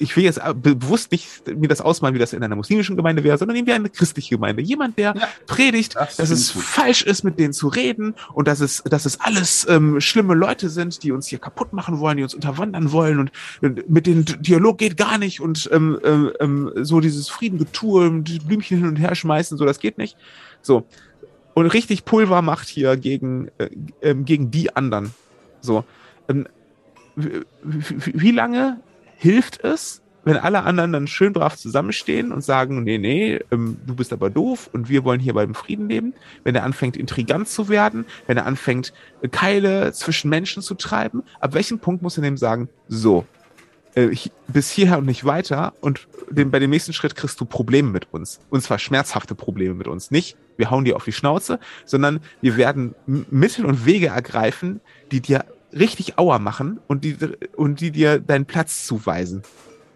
ich 0.00 0.16
will 0.16 0.24
jetzt 0.24 0.40
bewusst 0.62 1.12
nicht 1.12 1.46
mir 1.46 1.68
das 1.68 1.80
ausmalen, 1.80 2.14
wie 2.14 2.18
das 2.18 2.32
in 2.32 2.42
einer 2.42 2.56
muslimischen 2.56 2.96
Gemeinde 2.96 3.22
wäre, 3.22 3.36
sondern 3.36 3.54
nehmen 3.54 3.66
wir 3.66 3.74
eine 3.74 3.90
christliche 3.90 4.34
Gemeinde. 4.34 4.62
Jemand, 4.62 4.98
der 4.98 5.14
ja, 5.14 5.28
predigt, 5.46 5.94
das 5.94 6.16
dass 6.16 6.30
es 6.30 6.54
gut. 6.54 6.62
falsch 6.62 7.02
ist, 7.02 7.22
mit 7.22 7.38
denen 7.38 7.52
zu 7.52 7.68
reden 7.68 8.14
und 8.32 8.48
dass 8.48 8.60
es, 8.60 8.82
dass 8.84 9.04
es 9.04 9.20
alles 9.20 9.66
ähm, 9.68 10.00
schlimme 10.00 10.34
Leute 10.34 10.70
sind, 10.70 11.02
die 11.02 11.12
uns 11.12 11.26
hier 11.26 11.38
kaputt 11.38 11.74
machen 11.74 12.00
wollen, 12.00 12.16
die 12.16 12.22
uns 12.22 12.34
unterwandern 12.34 12.92
wollen 12.92 13.18
und 13.18 13.30
äh, 13.60 13.82
mit 13.88 14.06
denen 14.06 14.24
Dialog 14.24 14.78
geht 14.78 14.96
gar 14.96 15.18
nicht 15.18 15.40
und 15.40 15.68
ähm, 15.70 16.00
ähm, 16.02 16.32
ähm 16.40 16.72
so 16.76 17.00
dieses 17.00 17.28
Friedengetue, 17.28 18.10
Blümchen 18.46 18.78
hin 18.78 18.88
und 18.88 18.96
her 18.96 19.14
schmeißen, 19.14 19.58
so 19.58 19.66
das 19.66 19.80
geht 19.80 19.98
nicht. 19.98 20.16
So. 20.62 20.86
Und 21.52 21.66
richtig 21.66 22.06
Pulver 22.06 22.40
macht 22.40 22.68
hier 22.68 22.96
gegen, 22.96 23.50
äh, 23.58 23.68
äh, 24.00 24.14
gegen 24.14 24.50
die 24.50 24.74
anderen. 24.74 25.12
So. 25.60 25.84
Ähm, 26.28 26.46
wie 27.16 28.30
lange 28.30 28.80
hilft 29.20 29.62
es, 29.62 30.00
wenn 30.24 30.36
alle 30.36 30.62
anderen 30.62 30.92
dann 30.92 31.06
schön 31.06 31.32
brav 31.32 31.56
zusammenstehen 31.56 32.32
und 32.32 32.42
sagen, 32.42 32.82
nee, 32.84 32.98
nee, 32.98 33.38
ähm, 33.50 33.76
du 33.86 33.94
bist 33.94 34.12
aber 34.12 34.30
doof 34.30 34.70
und 34.72 34.88
wir 34.88 35.04
wollen 35.04 35.20
hier 35.20 35.34
beim 35.34 35.54
Frieden 35.54 35.88
leben, 35.88 36.14
wenn 36.42 36.54
er 36.54 36.64
anfängt, 36.64 36.96
intrigant 36.96 37.48
zu 37.48 37.68
werden, 37.68 38.06
wenn 38.26 38.36
er 38.36 38.46
anfängt, 38.46 38.92
Keile 39.30 39.92
zwischen 39.92 40.30
Menschen 40.30 40.62
zu 40.62 40.74
treiben, 40.74 41.22
ab 41.38 41.54
welchem 41.54 41.78
Punkt 41.78 42.02
muss 42.02 42.16
er 42.16 42.22
dem 42.22 42.36
sagen, 42.38 42.68
so, 42.88 43.26
äh, 43.94 44.14
bis 44.48 44.70
hierher 44.70 44.98
und 44.98 45.06
nicht 45.06 45.24
weiter 45.24 45.74
und 45.80 46.08
den, 46.30 46.50
bei 46.50 46.60
dem 46.60 46.70
nächsten 46.70 46.92
Schritt 46.92 47.14
kriegst 47.14 47.40
du 47.40 47.44
Probleme 47.44 47.90
mit 47.90 48.12
uns. 48.12 48.40
Und 48.48 48.62
zwar 48.62 48.78
schmerzhafte 48.78 49.34
Probleme 49.34 49.74
mit 49.74 49.88
uns. 49.88 50.10
Nicht, 50.10 50.36
wir 50.56 50.70
hauen 50.70 50.84
dir 50.84 50.96
auf 50.96 51.04
die 51.04 51.12
Schnauze, 51.12 51.58
sondern 51.84 52.20
wir 52.40 52.56
werden 52.56 52.94
Mittel 53.06 53.66
und 53.66 53.84
Wege 53.84 54.08
ergreifen, 54.08 54.80
die 55.12 55.20
dir 55.20 55.44
richtig 55.72 56.18
Auer 56.18 56.38
machen 56.38 56.80
und 56.86 57.04
die, 57.04 57.16
und 57.56 57.80
die 57.80 57.90
dir 57.90 58.18
deinen 58.18 58.46
Platz 58.46 58.86
zuweisen. 58.86 59.42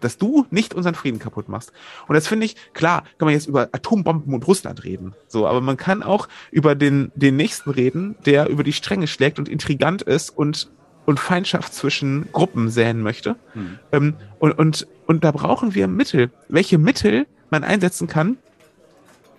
Dass 0.01 0.17
du 0.17 0.45
nicht 0.51 0.73
unseren 0.73 0.93
Frieden 0.93 1.19
kaputt 1.19 1.49
machst. 1.49 1.71
Und 2.07 2.15
das 2.15 2.27
finde 2.27 2.45
ich, 2.45 2.55
klar, 2.73 3.03
kann 3.17 3.25
man 3.25 3.33
jetzt 3.33 3.47
über 3.47 3.69
Atombomben 3.71 4.33
und 4.33 4.45
Russland 4.47 4.83
reden. 4.83 5.13
So, 5.27 5.47
aber 5.47 5.61
man 5.61 5.77
kann 5.77 6.03
auch 6.03 6.27
über 6.51 6.75
den, 6.75 7.11
den 7.15 7.35
nächsten 7.37 7.71
reden, 7.71 8.15
der 8.25 8.49
über 8.49 8.63
die 8.63 8.73
Stränge 8.73 9.07
schlägt 9.07 9.39
und 9.39 9.49
intrigant 9.49 10.01
ist 10.01 10.29
und, 10.29 10.69
und 11.05 11.19
Feindschaft 11.19 11.73
zwischen 11.73 12.31
Gruppen 12.31 12.69
säen 12.69 13.01
möchte. 13.01 13.35
Hm. 13.53 13.79
Ähm, 13.91 14.13
und, 14.39 14.51
und, 14.51 14.87
und 15.07 15.23
da 15.23 15.31
brauchen 15.31 15.73
wir 15.73 15.87
Mittel. 15.87 16.29
Welche 16.49 16.77
Mittel 16.77 17.25
man 17.49 17.63
einsetzen 17.63 18.07
kann, 18.07 18.37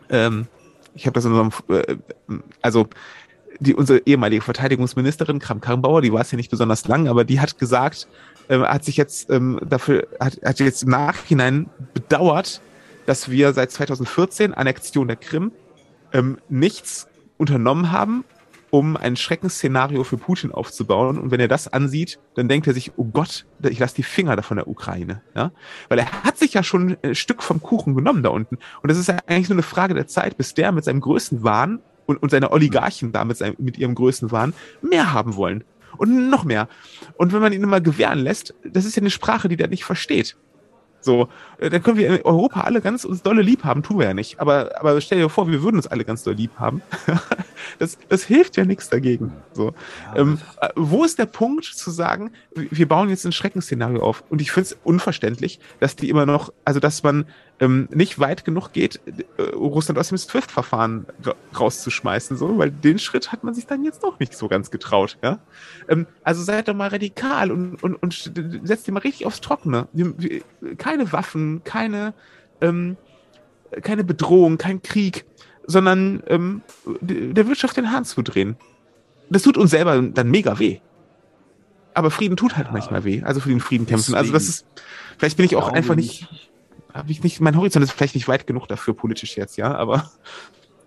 ähm, 0.09 0.47
ich 0.95 1.07
habe 1.07 1.15
das 1.15 1.25
in 1.27 1.33
unserem, 1.33 1.53
äh, 1.69 1.97
also 2.63 2.89
die, 3.61 3.75
unsere 3.75 4.01
ehemalige 4.07 4.43
Verteidigungsministerin 4.43 5.39
Kram 5.39 5.61
Karrenbauer, 5.61 6.03
die 6.03 6.13
war 6.13 6.21
es 6.21 6.31
ja 6.31 6.37
nicht 6.37 6.51
besonders 6.51 6.87
lang, 6.87 7.09
aber 7.09 7.25
die 7.25 7.41
hat 7.41 7.59
gesagt, 7.59 8.09
ähm, 8.49 8.63
hat 8.63 8.85
sich 8.85 8.97
jetzt 8.97 9.31
ähm, 9.31 9.59
dafür, 9.65 10.07
hat, 10.21 10.41
hat 10.45 10.61
jetzt 10.61 10.83
im 10.83 10.91
Nachhinein 10.91 11.69
bedauert, 11.95 12.61
dass 13.07 13.31
wir 13.31 13.53
seit 13.53 13.71
2014, 13.71 14.55
Annexion 14.55 15.09
der 15.09 15.17
Krim, 15.17 15.53
ähm, 16.13 16.39
nichts 16.49 17.09
unternommen 17.39 17.93
haben, 17.93 18.25
um 18.71 18.97
ein 18.97 19.17
Schreckensszenario 19.17 20.05
für 20.05 20.17
Putin 20.17 20.53
aufzubauen. 20.53 21.19
Und 21.19 21.31
wenn 21.31 21.41
er 21.41 21.49
das 21.49 21.69
ansieht, 21.69 22.19
dann 22.35 22.49
denkt 22.49 22.67
er 22.67 22.75
sich, 22.75 22.93
oh 22.97 23.05
Gott, 23.05 23.47
ich 23.63 23.79
lasse 23.79 23.95
die 23.95 24.03
Finger 24.03 24.37
davon 24.37 24.57
der 24.57 24.69
Ukraine. 24.69 25.23
Ja? 25.35 25.53
Weil 25.89 26.01
er 26.01 26.25
hat 26.25 26.39
sich 26.39 26.55
ja 26.55 26.63
schon 26.63 26.97
ein 27.03 27.15
Stück 27.15 27.43
vom 27.43 27.63
Kuchen 27.63 27.95
genommen 27.95 28.23
da 28.23 28.31
unten. 28.31 28.59
Und 28.83 28.91
es 28.91 28.99
ist 28.99 29.09
ja 29.09 29.19
eigentlich 29.27 29.49
nur 29.49 29.57
eine 29.57 29.63
Frage 29.63 29.95
der 29.95 30.09
Zeit, 30.09 30.37
bis 30.37 30.55
der 30.55 30.73
mit 30.73 30.85
seinem 30.85 31.01
größten 31.01 31.43
Wahn 31.43 31.81
und, 32.07 32.23
und 32.23 32.31
seine 32.31 32.51
Oligarchen 32.53 33.13
da 33.13 33.25
mit, 33.25 33.37
seinem, 33.37 33.57
mit 33.59 33.79
ihrem 33.79 33.95
größten 33.95 34.31
Wahn 34.31 34.55
mehr 34.83 35.13
haben 35.13 35.37
wollen. 35.37 35.65
Und 35.99 36.29
noch 36.29 36.45
mehr. 36.45 36.69
Und 37.17 37.33
wenn 37.33 37.41
man 37.41 37.53
ihn 37.53 37.63
immer 37.63 37.81
gewähren 37.81 38.19
lässt, 38.19 38.55
das 38.65 38.85
ist 38.85 38.97
ja 38.97 39.01
eine 39.01 39.11
Sprache, 39.11 39.49
die 39.49 39.57
der 39.57 39.69
nicht 39.69 39.85
versteht. 39.85 40.37
So, 41.07 41.29
äh, 41.59 41.71
dann 41.71 41.83
können 41.83 41.99
wir 41.99 42.09
in 42.09 42.23
Europa 42.23 42.63
alle 42.63 42.81
ganz 42.81 43.05
uns 43.05 43.23
dolle 43.23 43.41
lieb 43.41 43.63
haben, 43.63 43.85
tun 43.85 43.99
wir 44.01 44.07
ja 44.07 44.15
nicht. 44.15 44.41
Aber, 44.41 44.73
aber 44.81 45.01
stell 45.01 45.19
dir 45.19 45.29
vor, 45.29 45.49
wir 45.49 45.63
würden 45.63 45.77
uns 45.77 45.87
alle 45.87 46.05
ganz 46.05 46.25
doll 46.25 46.35
lieb 46.35 46.51
haben. 46.59 46.83
das, 47.79 47.97
das 48.09 48.25
hilft 48.25 48.57
ja 48.57 48.65
nichts 48.65 48.91
dagegen. 48.91 49.33
So, 49.53 49.73
ja, 50.15 50.21
ähm, 50.21 50.41
äh, 50.61 50.69
wo 50.75 51.05
ist 51.05 51.19
der 51.19 51.27
Punkt 51.27 51.65
zu 51.65 51.91
sagen, 51.93 52.33
wir 52.55 52.89
bauen 52.89 53.09
jetzt 53.09 53.25
ein 53.25 53.33
Schreckensszenario 53.33 54.03
auf? 54.03 54.25
Und 54.31 54.41
ich 54.43 54.51
finde 54.51 54.71
es 54.71 54.79
unverständlich, 54.83 55.61
dass 55.79 55.95
die 55.95 56.11
immer 56.11 56.27
noch, 56.27 56.53
also 56.65 56.81
dass 56.81 57.05
man 57.05 57.27
ähm, 57.59 57.89
nicht 57.93 58.19
weit 58.19 58.45
genug 58.45 58.73
geht, 58.73 59.01
äh, 59.39 59.43
Russland 59.43 59.99
aus 59.99 60.09
dem 60.09 60.19
SWIFT-Verfahren 60.19 61.07
rauszuschmeißen, 61.59 62.37
so, 62.37 62.59
weil 62.59 62.71
den 62.71 62.99
Schritt 62.99 63.33
hat 63.33 63.45
man 63.45 63.55
sich 63.55 63.67
dann 63.67 63.85
jetzt 63.85 64.03
doch 64.03 64.19
nicht 64.19 64.35
so 64.35 64.49
ganz 64.49 64.71
getraut. 64.71 65.17
Ja? 65.23 65.39
Ähm, 65.89 66.07
also 66.23 66.43
seid 66.43 66.69
doch 66.69 66.75
mal 66.75 66.89
radikal 66.89 67.51
und, 67.51 67.83
und, 67.83 67.95
und 67.95 68.33
setzt 68.65 68.87
ihr 68.89 68.95
mal 68.95 69.01
richtig 69.01 69.27
aufs 69.27 69.41
Trockene. 69.41 69.89
Keine 70.77 71.13
Waffen, 71.13 71.63
keine, 71.65 72.13
ähm, 72.61 72.97
keine 73.83 74.05
Bedrohung, 74.05 74.59
kein 74.59 74.83
Krieg, 74.83 75.25
sondern 75.67 76.23
ähm, 76.27 76.63
der 77.01 77.49
Wirtschaft 77.49 77.77
den 77.77 77.91
Hahn 77.91 78.05
zu 78.05 78.23
drehen. 78.23 78.57
Das 79.31 79.43
tut 79.43 79.57
uns 79.57 79.71
selber 79.71 80.01
dann 80.01 80.31
mega 80.31 80.59
weh. 80.59 80.81
Aber 81.95 82.11
Frieden 82.11 82.37
tut 82.37 82.59
halt 82.59 82.67
ja, 82.67 82.73
manchmal 82.75 83.05
weh. 83.05 83.23
Also 83.23 83.41
für 83.41 83.49
den 83.49 83.61
Frieden 83.61 83.87
kämpfen. 83.87 84.15
Also 84.15 84.31
das 84.31 84.47
ist, 84.47 84.67
vielleicht 85.17 85.39
bin 85.39 85.47
ich 85.47 85.57
auch 85.57 85.73
einfach 85.73 85.95
nicht, 85.95 86.29
habe 86.97 87.11
ich 87.11 87.23
nicht, 87.23 87.41
mein 87.41 87.57
Horizont 87.57 87.85
ist 87.85 87.93
vielleicht 87.93 88.15
nicht 88.15 88.29
weit 88.29 88.47
genug 88.47 88.69
dafür 88.69 88.95
politisch 88.95 89.37
jetzt, 89.37 89.57
ja, 89.57 89.75
aber 89.75 90.11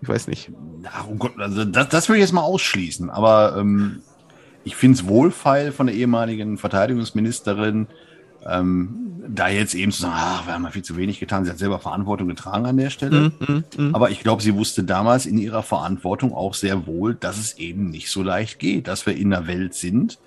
ich 0.02 0.08
weiß 0.08 0.28
nicht. 0.28 0.52
Oh 1.10 1.16
Gott, 1.16 1.34
also 1.38 1.66
das, 1.66 1.90
das 1.90 2.10
würde 2.10 2.20
ich 2.20 2.24
jetzt 2.24 2.34
mal 2.34 2.42
ausschließen, 2.42 3.10
aber 3.10 3.58
ähm, 3.58 4.02
ich 4.64 4.76
finde 4.76 4.98
es 4.98 5.08
wohlfeil 5.08 5.72
von 5.72 5.88
der 5.88 5.96
ehemaligen 5.96 6.58
Verteidigungsministerin, 6.58 7.88
ähm, 8.46 9.10
da 9.28 9.50
jetzt 9.50 9.76
eben 9.76 9.92
zu 9.92 10.02
sagen, 10.02 10.16
ach, 10.16 10.48
wir 10.48 10.54
haben 10.54 10.64
ja 10.64 10.72
viel 10.72 10.84
zu 10.84 10.98
wenig 10.98 11.20
getan, 11.20 11.44
sie 11.44 11.52
hat 11.52 11.58
selber 11.58 11.80
Verantwortung 11.80 12.28
getragen 12.28 12.66
an 12.66 12.78
der 12.78 12.90
Stelle. 12.90 13.32
Mm, 13.40 13.44
mm, 13.44 13.64
mm. 13.78 13.96
Aber 13.96 14.10
ich 14.10 14.22
glaube, 14.22 14.42
sie 14.42 14.56
wusste 14.56 14.84
damals 14.84 15.26
in 15.26 15.38
ihrer 15.38 15.62
Verantwortung 15.62 16.34
auch 16.34 16.54
sehr 16.54 16.88
wohl, 16.88 17.16
dass 17.16 17.38
es 17.38 17.58
eben 17.58 17.90
nicht 17.90 18.10
so 18.10 18.24
leicht 18.24 18.60
geht, 18.60 18.88
dass 18.88 19.06
wir 19.06 19.16
in 19.16 19.34
einer 19.34 19.48
Welt 19.48 19.74
sind, 19.74 20.18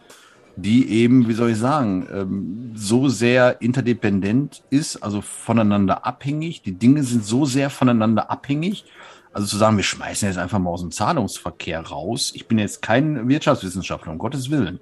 die 0.57 0.89
eben, 0.91 1.29
wie 1.29 1.33
soll 1.33 1.51
ich 1.51 1.59
sagen, 1.59 2.07
ähm, 2.13 2.73
so 2.75 3.09
sehr 3.09 3.63
interdependent 3.63 4.63
ist, 4.71 4.97
also 4.97 5.21
voneinander 5.21 6.07
abhängig. 6.07 6.63
Die 6.63 6.73
Dinge 6.73 7.03
sind 7.05 7.25
so 7.25 7.45
sehr 7.45 7.71
voneinander 7.71 8.31
abhängig. 8.31 8.85
Also 9.33 9.47
zu 9.47 9.57
sagen, 9.57 9.79
wir 9.79 9.85
schmeißen 9.85 10.29
jetzt 10.29 10.37
einfach 10.37 10.59
mal 10.59 10.71
aus 10.71 10.83
dem 10.83 10.91
Zahlungsverkehr 10.91 11.81
raus. 11.81 12.33
Ich 12.35 12.49
bin 12.49 12.59
jetzt 12.59 12.83
kein 12.83 13.29
Wirtschaftswissenschaftler, 13.29 14.13
um 14.13 14.19
Gottes 14.19 14.51
Willen. 14.51 14.81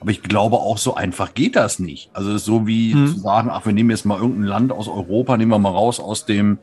Aber 0.00 0.10
ich 0.10 0.22
glaube, 0.22 0.56
auch 0.56 0.78
so 0.78 0.94
einfach 0.94 1.34
geht 1.34 1.56
das 1.56 1.78
nicht. 1.78 2.10
Also 2.14 2.36
so 2.38 2.66
wie 2.66 2.94
hm. 2.94 3.06
zu 3.08 3.20
sagen, 3.20 3.50
ach, 3.52 3.66
wir 3.66 3.74
nehmen 3.74 3.90
jetzt 3.90 4.06
mal 4.06 4.18
irgendein 4.18 4.44
Land 4.44 4.72
aus 4.72 4.88
Europa, 4.88 5.36
nehmen 5.36 5.50
wir 5.50 5.58
mal 5.58 5.68
raus 5.68 6.00
aus 6.00 6.24
dem, 6.24 6.58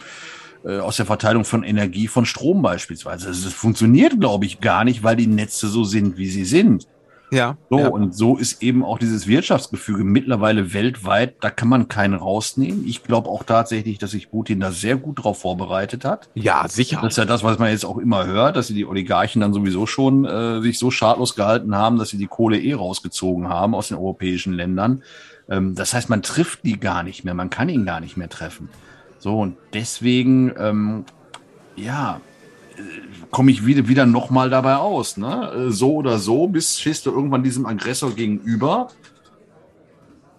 äh, 0.66 0.80
aus 0.80 0.98
der 0.98 1.06
Verteilung 1.06 1.46
von 1.46 1.64
Energie, 1.64 2.08
von 2.08 2.26
Strom 2.26 2.64
beispielsweise. 2.64 3.28
Also 3.28 3.46
das 3.46 3.54
funktioniert, 3.54 4.20
glaube 4.20 4.46
ich, 4.46 4.60
gar 4.60 4.84
nicht, 4.84 5.04
weil 5.04 5.16
die 5.16 5.28
Netze 5.28 5.68
so 5.68 5.84
sind, 5.84 6.18
wie 6.18 6.30
sie 6.30 6.46
sind. 6.46 6.88
Ja. 7.30 7.58
So, 7.70 7.80
ja. 7.80 7.88
und 7.90 8.16
so 8.16 8.38
ist 8.38 8.62
eben 8.64 8.84
auch 8.84 9.00
dieses 9.00 9.28
Wirtschaftsgefüge 9.28 10.04
mittlerweile 10.04 10.74
weltweit, 10.74 11.36
da 11.42 11.50
kann 11.50 11.68
man 11.68 11.88
keinen 11.88 12.14
rausnehmen. 12.14 12.86
Ich 12.88 13.04
glaube 13.04 13.30
auch 13.30 13.44
tatsächlich, 13.44 13.98
dass 13.98 14.12
sich 14.12 14.32
Putin 14.32 14.60
da 14.60 14.72
sehr 14.72 14.96
gut 14.96 15.24
drauf 15.24 15.42
vorbereitet 15.42 16.06
hat. 16.06 16.30
Ja, 16.36 16.68
sicher. 16.68 17.00
Das 17.02 17.14
ist 17.14 17.18
ja 17.18 17.26
das, 17.26 17.44
was 17.44 17.60
man 17.60 17.70
jetzt 17.70 17.86
auch 17.86 17.98
immer 17.98 18.26
hört, 18.26 18.56
dass 18.56 18.68
sie 18.68 18.74
die 18.74 18.86
Oligarchen 18.86 19.42
dann 19.42 19.54
sowieso 19.54 19.86
schon 19.86 20.26
äh, 20.26 20.62
sich 20.62 20.80
so 20.80 20.90
schadlos 20.90 21.36
gehalten 21.36 21.76
haben, 21.76 21.98
dass 21.98 22.10
sie 22.10 22.18
die 22.18 22.28
Kohle 22.28 22.60
eh 22.60 22.74
rausgezogen 22.74 23.50
haben 23.50 23.76
aus 23.76 23.90
den 23.90 23.98
europäischen 23.98 24.54
Ländern. 24.54 25.04
Ähm, 25.50 25.76
das 25.76 25.94
heißt, 25.94 26.10
man 26.10 26.22
trifft 26.22 26.64
die 26.64 26.80
gar 26.80 27.04
nicht 27.04 27.26
mehr, 27.26 27.34
man 27.34 27.50
kann 27.50 27.70
ihn 27.70 27.86
gar 27.86 28.00
nicht 28.00 28.16
mehr 28.16 28.30
treffen. 28.30 28.70
So, 29.20 29.40
und 29.42 29.58
deswegen, 29.74 30.54
ähm, 30.58 31.06
ja, 31.76 32.22
komme 33.32 33.52
ich 33.52 33.66
wieder, 33.66 33.88
wieder 33.88 34.06
nochmal 34.06 34.50
dabei 34.50 34.76
aus. 34.76 35.18
Ne? 35.18 35.52
Äh, 35.52 35.72
so 35.72 35.96
oder 35.96 36.20
so 36.20 36.48
bist, 36.48 36.82
stehst 36.82 37.06
du 37.06 37.12
irgendwann 37.12 37.44
diesem 37.44 37.66
Aggressor 37.66 38.12
gegenüber 38.14 38.90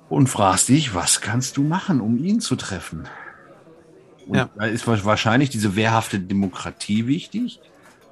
und 0.08 0.28
fragst 0.28 0.68
dich, 0.68 0.94
was 0.94 1.20
kannst 1.20 1.56
du 1.56 1.62
machen, 1.62 2.00
um 2.00 2.16
ihn 2.16 2.40
zu 2.40 2.56
treffen? 2.56 3.08
Und 4.26 4.36
ja. 4.36 4.48
da 4.56 4.66
ist 4.66 4.86
wahrscheinlich 4.86 5.50
diese 5.50 5.74
wehrhafte 5.76 6.20
Demokratie 6.20 7.06
wichtig. 7.06 7.60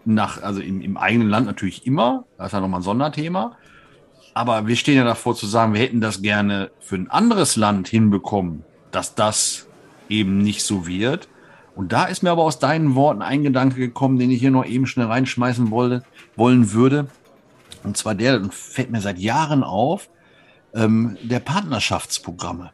Nach, 0.05 0.43
also 0.43 0.61
im, 0.61 0.81
im 0.81 0.97
eigenen 0.97 1.29
Land 1.29 1.47
natürlich 1.47 1.87
immer. 1.87 2.25
Das 2.39 2.49
ist 2.49 2.53
ja 2.53 2.61
nochmal 2.61 2.81
ein 2.81 2.85
Sonderthema. 2.85 3.57
Aber 4.35 4.67
wir 4.67 4.77
stehen 4.77 4.97
ja 4.97 5.05
davor 5.05 5.35
zu 5.35 5.47
sagen, 5.47 5.73
wir 5.75 5.81
hätten 5.81 6.01
das 6.01 6.23
gerne 6.23 6.71
für 6.79 6.97
ein 6.97 7.11
anderes 7.11 7.57
Land 7.57 7.89
hinbekommen, 7.89 8.65
dass 8.91 9.15
das 9.15 9.67
eben 10.09 10.39
nicht 10.39 10.63
so 10.63 10.87
wird. 10.87 11.29
Und 11.77 11.93
da 11.93 12.07
ist 12.07 12.23
mir 12.23 12.31
aber 12.31 12.43
aus 12.43 12.59
deinen 12.59 12.95
Worten 12.95 13.21
ein 13.21 13.43
Gedanke 13.43 13.77
gekommen, 13.77 14.19
den 14.19 14.31
ich 14.31 14.41
hier 14.41 14.51
noch 14.51 14.65
eben 14.65 14.87
schnell 14.87 15.07
reinschmeißen 15.07 15.71
wollte, 15.71 16.03
wollen 16.35 16.73
würde. 16.73 17.09
Und 17.85 17.99
zwar 17.99 18.15
der, 18.15 18.41
und 18.41 18.55
fällt 18.55 18.91
mir 18.91 19.03
seit 19.03 19.19
Jahren 19.19 19.63
auf, 19.63 20.09
ähm, 20.75 21.19
der 21.23 21.39
Partnerschaftsprogramme. 21.41 22.71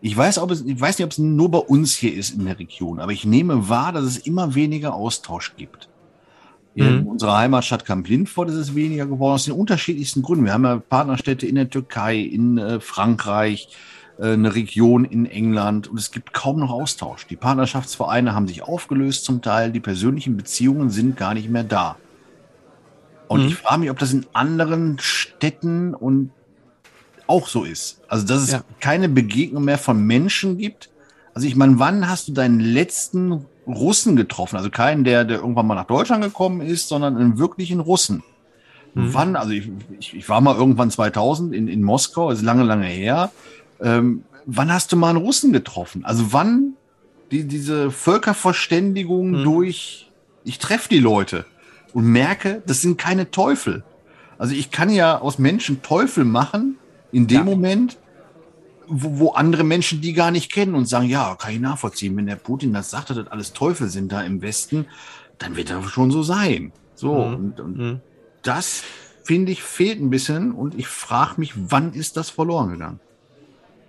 Ich 0.00 0.16
weiß, 0.16 0.38
ob 0.38 0.50
es, 0.50 0.62
ich 0.62 0.80
weiß 0.80 0.98
nicht, 0.98 1.04
ob 1.04 1.12
es 1.12 1.18
nur 1.18 1.50
bei 1.50 1.58
uns 1.58 1.94
hier 1.94 2.14
ist 2.14 2.30
in 2.30 2.46
der 2.46 2.58
Region, 2.58 2.98
aber 3.00 3.12
ich 3.12 3.26
nehme 3.26 3.68
wahr, 3.68 3.92
dass 3.92 4.04
es 4.04 4.16
immer 4.16 4.54
weniger 4.54 4.94
Austausch 4.94 5.54
gibt. 5.56 5.90
In 6.74 7.00
mhm. 7.00 7.06
unserer 7.08 7.36
Heimatstadt 7.36 7.84
Kamp-Lindfort 7.84 8.48
ist 8.48 8.54
es 8.54 8.74
weniger 8.74 9.04
geworden, 9.04 9.34
aus 9.34 9.44
den 9.44 9.54
unterschiedlichsten 9.54 10.22
Gründen. 10.22 10.46
Wir 10.46 10.54
haben 10.54 10.64
ja 10.64 10.78
Partnerstädte 10.78 11.46
in 11.46 11.56
der 11.56 11.68
Türkei, 11.68 12.18
in 12.18 12.56
äh, 12.56 12.80
Frankreich, 12.80 13.68
eine 14.20 14.54
Region 14.54 15.04
in 15.04 15.26
England 15.26 15.88
und 15.88 15.98
es 15.98 16.10
gibt 16.10 16.32
kaum 16.32 16.60
noch 16.60 16.70
Austausch. 16.70 17.26
Die 17.26 17.36
Partnerschaftsvereine 17.36 18.34
haben 18.34 18.48
sich 18.48 18.62
aufgelöst 18.62 19.24
zum 19.24 19.42
Teil, 19.42 19.72
die 19.72 19.80
persönlichen 19.80 20.36
Beziehungen 20.36 20.90
sind 20.90 21.16
gar 21.16 21.34
nicht 21.34 21.48
mehr 21.48 21.64
da. 21.64 21.96
Und 23.28 23.42
mhm. 23.42 23.48
ich 23.48 23.54
frage 23.54 23.80
mich, 23.80 23.90
ob 23.90 23.98
das 23.98 24.12
in 24.12 24.26
anderen 24.32 24.98
Städten 24.98 25.94
und 25.94 26.32
auch 27.28 27.46
so 27.46 27.62
ist. 27.62 28.00
Also, 28.08 28.26
dass 28.26 28.42
es 28.42 28.50
ja. 28.50 28.64
keine 28.80 29.08
Begegnung 29.08 29.64
mehr 29.64 29.78
von 29.78 30.04
Menschen 30.04 30.58
gibt. 30.58 30.90
Also, 31.32 31.46
ich 31.46 31.54
meine, 31.54 31.78
wann 31.78 32.08
hast 32.08 32.26
du 32.26 32.32
deinen 32.32 32.58
letzten 32.58 33.46
Russen 33.68 34.16
getroffen? 34.16 34.56
Also 34.56 34.68
keinen, 34.68 35.04
der, 35.04 35.24
der 35.24 35.38
irgendwann 35.38 35.68
mal 35.68 35.76
nach 35.76 35.86
Deutschland 35.86 36.24
gekommen 36.24 36.60
ist, 36.60 36.88
sondern 36.88 37.16
einen 37.16 37.38
wirklichen 37.38 37.78
Russen. 37.78 38.24
Mhm. 38.94 39.14
Wann? 39.14 39.36
Also, 39.36 39.52
ich, 39.52 39.70
ich, 40.00 40.16
ich, 40.16 40.28
war 40.28 40.40
mal 40.40 40.56
irgendwann 40.56 40.90
2000 40.90 41.54
in, 41.54 41.68
in 41.68 41.84
Moskau, 41.84 42.32
ist 42.32 42.42
lange, 42.42 42.64
lange 42.64 42.86
her. 42.86 43.30
Ähm, 43.82 44.24
wann 44.46 44.72
hast 44.72 44.92
du 44.92 44.96
mal 44.96 45.10
einen 45.10 45.18
Russen 45.18 45.52
getroffen? 45.52 46.04
Also 46.04 46.32
wann 46.32 46.74
die, 47.30 47.44
diese 47.44 47.90
Völkerverständigung 47.90 49.30
mhm. 49.30 49.44
durch, 49.44 50.10
ich 50.44 50.58
treffe 50.58 50.88
die 50.88 50.98
Leute 50.98 51.46
und 51.92 52.04
merke, 52.04 52.62
das 52.66 52.80
sind 52.80 52.98
keine 52.98 53.30
Teufel. 53.30 53.84
Also 54.38 54.54
ich 54.54 54.70
kann 54.70 54.90
ja 54.90 55.18
aus 55.18 55.38
Menschen 55.38 55.82
Teufel 55.82 56.24
machen 56.24 56.78
in 57.12 57.26
dem 57.26 57.38
ja. 57.38 57.44
Moment, 57.44 57.98
wo, 58.86 59.18
wo, 59.18 59.30
andere 59.32 59.64
Menschen 59.64 60.00
die 60.00 60.12
gar 60.12 60.30
nicht 60.30 60.50
kennen 60.50 60.74
und 60.74 60.86
sagen, 60.86 61.06
ja, 61.08 61.36
kann 61.36 61.52
ich 61.52 61.60
nachvollziehen, 61.60 62.16
wenn 62.16 62.26
der 62.26 62.36
Putin 62.36 62.72
das 62.72 62.90
sagt, 62.90 63.10
dass 63.10 63.16
das 63.18 63.28
alles 63.28 63.52
Teufel 63.52 63.88
sind 63.88 64.10
da 64.10 64.22
im 64.22 64.42
Westen, 64.42 64.86
dann 65.38 65.56
wird 65.56 65.70
das 65.70 65.84
schon 65.90 66.10
so 66.10 66.22
sein. 66.22 66.72
So, 66.94 67.14
mhm. 67.14 67.34
und, 67.34 67.60
und 67.60 67.78
mhm. 67.78 68.00
das 68.42 68.82
finde 69.22 69.52
ich 69.52 69.62
fehlt 69.62 70.00
ein 70.00 70.10
bisschen 70.10 70.52
und 70.52 70.76
ich 70.76 70.88
frage 70.88 71.34
mich, 71.36 71.52
wann 71.54 71.92
ist 71.92 72.16
das 72.16 72.30
verloren 72.30 72.72
gegangen? 72.72 73.00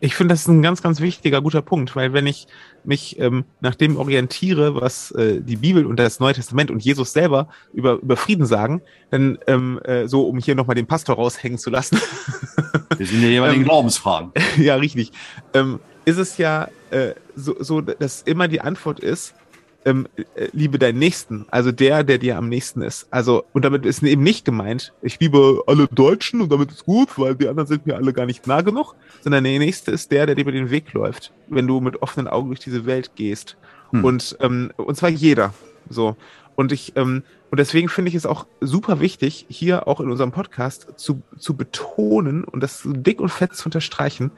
Ich 0.04 0.16
finde, 0.16 0.34
das 0.34 0.42
ist 0.42 0.48
ein 0.48 0.64
ganz, 0.64 0.82
ganz 0.82 1.00
wichtiger, 1.00 1.42
guter 1.42 1.62
Punkt, 1.62 1.96
weil 1.96 2.12
wenn 2.12 2.26
ich 2.26 2.48
mich 2.84 3.20
ähm, 3.20 3.46
nach 3.60 3.76
dem 3.76 3.98
orientiere, 3.98 4.74
was 4.74 5.12
äh, 5.12 5.42
die 5.42 5.58
Bibel 5.58 5.86
und 5.86 6.00
das 6.00 6.20
Neue 6.20 6.34
Testament 6.34 6.72
und 6.72 6.84
Jesus 6.84 7.14
selber 7.14 7.50
über, 7.72 8.00
über 8.02 8.18
Frieden 8.18 8.48
sagen, 8.48 8.82
dann 9.12 9.38
ähm, 9.46 9.80
äh, 9.84 10.08
so, 10.08 10.28
um 10.28 10.40
hier 10.40 10.56
nochmal 10.56 10.76
den 10.76 10.88
Pastor 10.88 11.18
raushängen 11.18 11.60
zu 11.60 11.70
lassen. 11.70 12.00
Wir 12.98 13.06
sind 13.06 13.22
ja 13.22 13.28
jemand 13.28 13.54
in 13.54 13.60
ähm, 13.60 13.66
Glaubensfragen. 13.66 14.32
ja, 14.58 14.76
richtig. 14.76 15.12
Ähm, 15.54 15.80
ist 16.06 16.18
es 16.18 16.40
ja 16.40 16.70
äh, 16.90 17.14
so, 17.36 17.56
so, 17.60 17.82
dass 17.82 18.24
immer 18.24 18.48
die 18.48 18.62
Antwort 18.62 19.00
ist, 19.00 19.36
ähm, 19.86 20.08
äh, 20.16 20.48
liebe 20.54 20.78
deinen 20.78 21.00
Nächsten, 21.00 21.46
also 21.50 21.72
der, 21.72 22.04
der 22.04 22.18
dir 22.18 22.38
am 22.38 22.50
nächsten 22.50 22.82
ist. 22.82 23.08
Also, 23.12 23.46
und 23.54 23.66
damit 23.66 23.86
ist 23.86 24.04
eben 24.04 24.24
nicht 24.24 24.46
gemeint, 24.46 24.94
ich 25.02 25.20
liebe 25.20 25.64
alle 25.68 25.88
Deutschen 25.88 26.42
und 26.42 26.52
damit 26.52 26.72
ist 26.72 26.86
gut, 26.86 27.18
weil 27.18 27.36
die 27.36 27.48
anderen 27.48 27.68
sind 27.68 27.86
mir 27.86 27.96
alle 27.96 28.14
gar 28.14 28.26
nicht 28.26 28.48
nah 28.48 28.62
genug, 28.62 28.96
sondern 29.22 29.44
der 29.44 29.60
Nächste 29.60 29.92
ist 29.92 30.12
der, 30.12 30.26
der 30.26 30.36
dir 30.36 30.42
über 30.42 30.52
den 30.52 30.70
Weg 30.70 30.94
läuft, 30.94 31.32
wenn 31.48 31.68
du 31.68 31.80
mit 31.80 32.02
offenen 32.02 32.28
Augen 32.28 32.50
durch 32.50 32.60
diese 32.60 32.86
Welt 32.86 33.12
gehst. 33.16 33.58
Hm. 33.92 34.06
Und, 34.06 34.38
ähm, 34.40 34.72
und 34.78 34.96
zwar 34.96 35.10
jeder. 35.10 35.54
So. 35.90 36.16
Und 36.56 36.72
ich, 36.72 36.94
ähm, 36.96 37.24
und 37.50 37.60
deswegen 37.60 37.90
finde 37.90 38.10
ich 38.10 38.16
es 38.16 38.26
auch 38.26 38.46
super 38.60 39.00
wichtig, 39.00 39.46
hier 39.50 39.88
auch 39.88 40.00
in 40.00 40.10
unserem 40.12 40.32
Podcast 40.32 40.88
zu, 40.96 41.22
zu 41.38 41.56
betonen 41.56 42.44
und 42.44 42.62
das 42.62 42.82
dick 42.86 43.20
und 43.20 43.30
fett 43.30 43.56
zu 43.56 43.66
unterstreichen, 43.66 44.32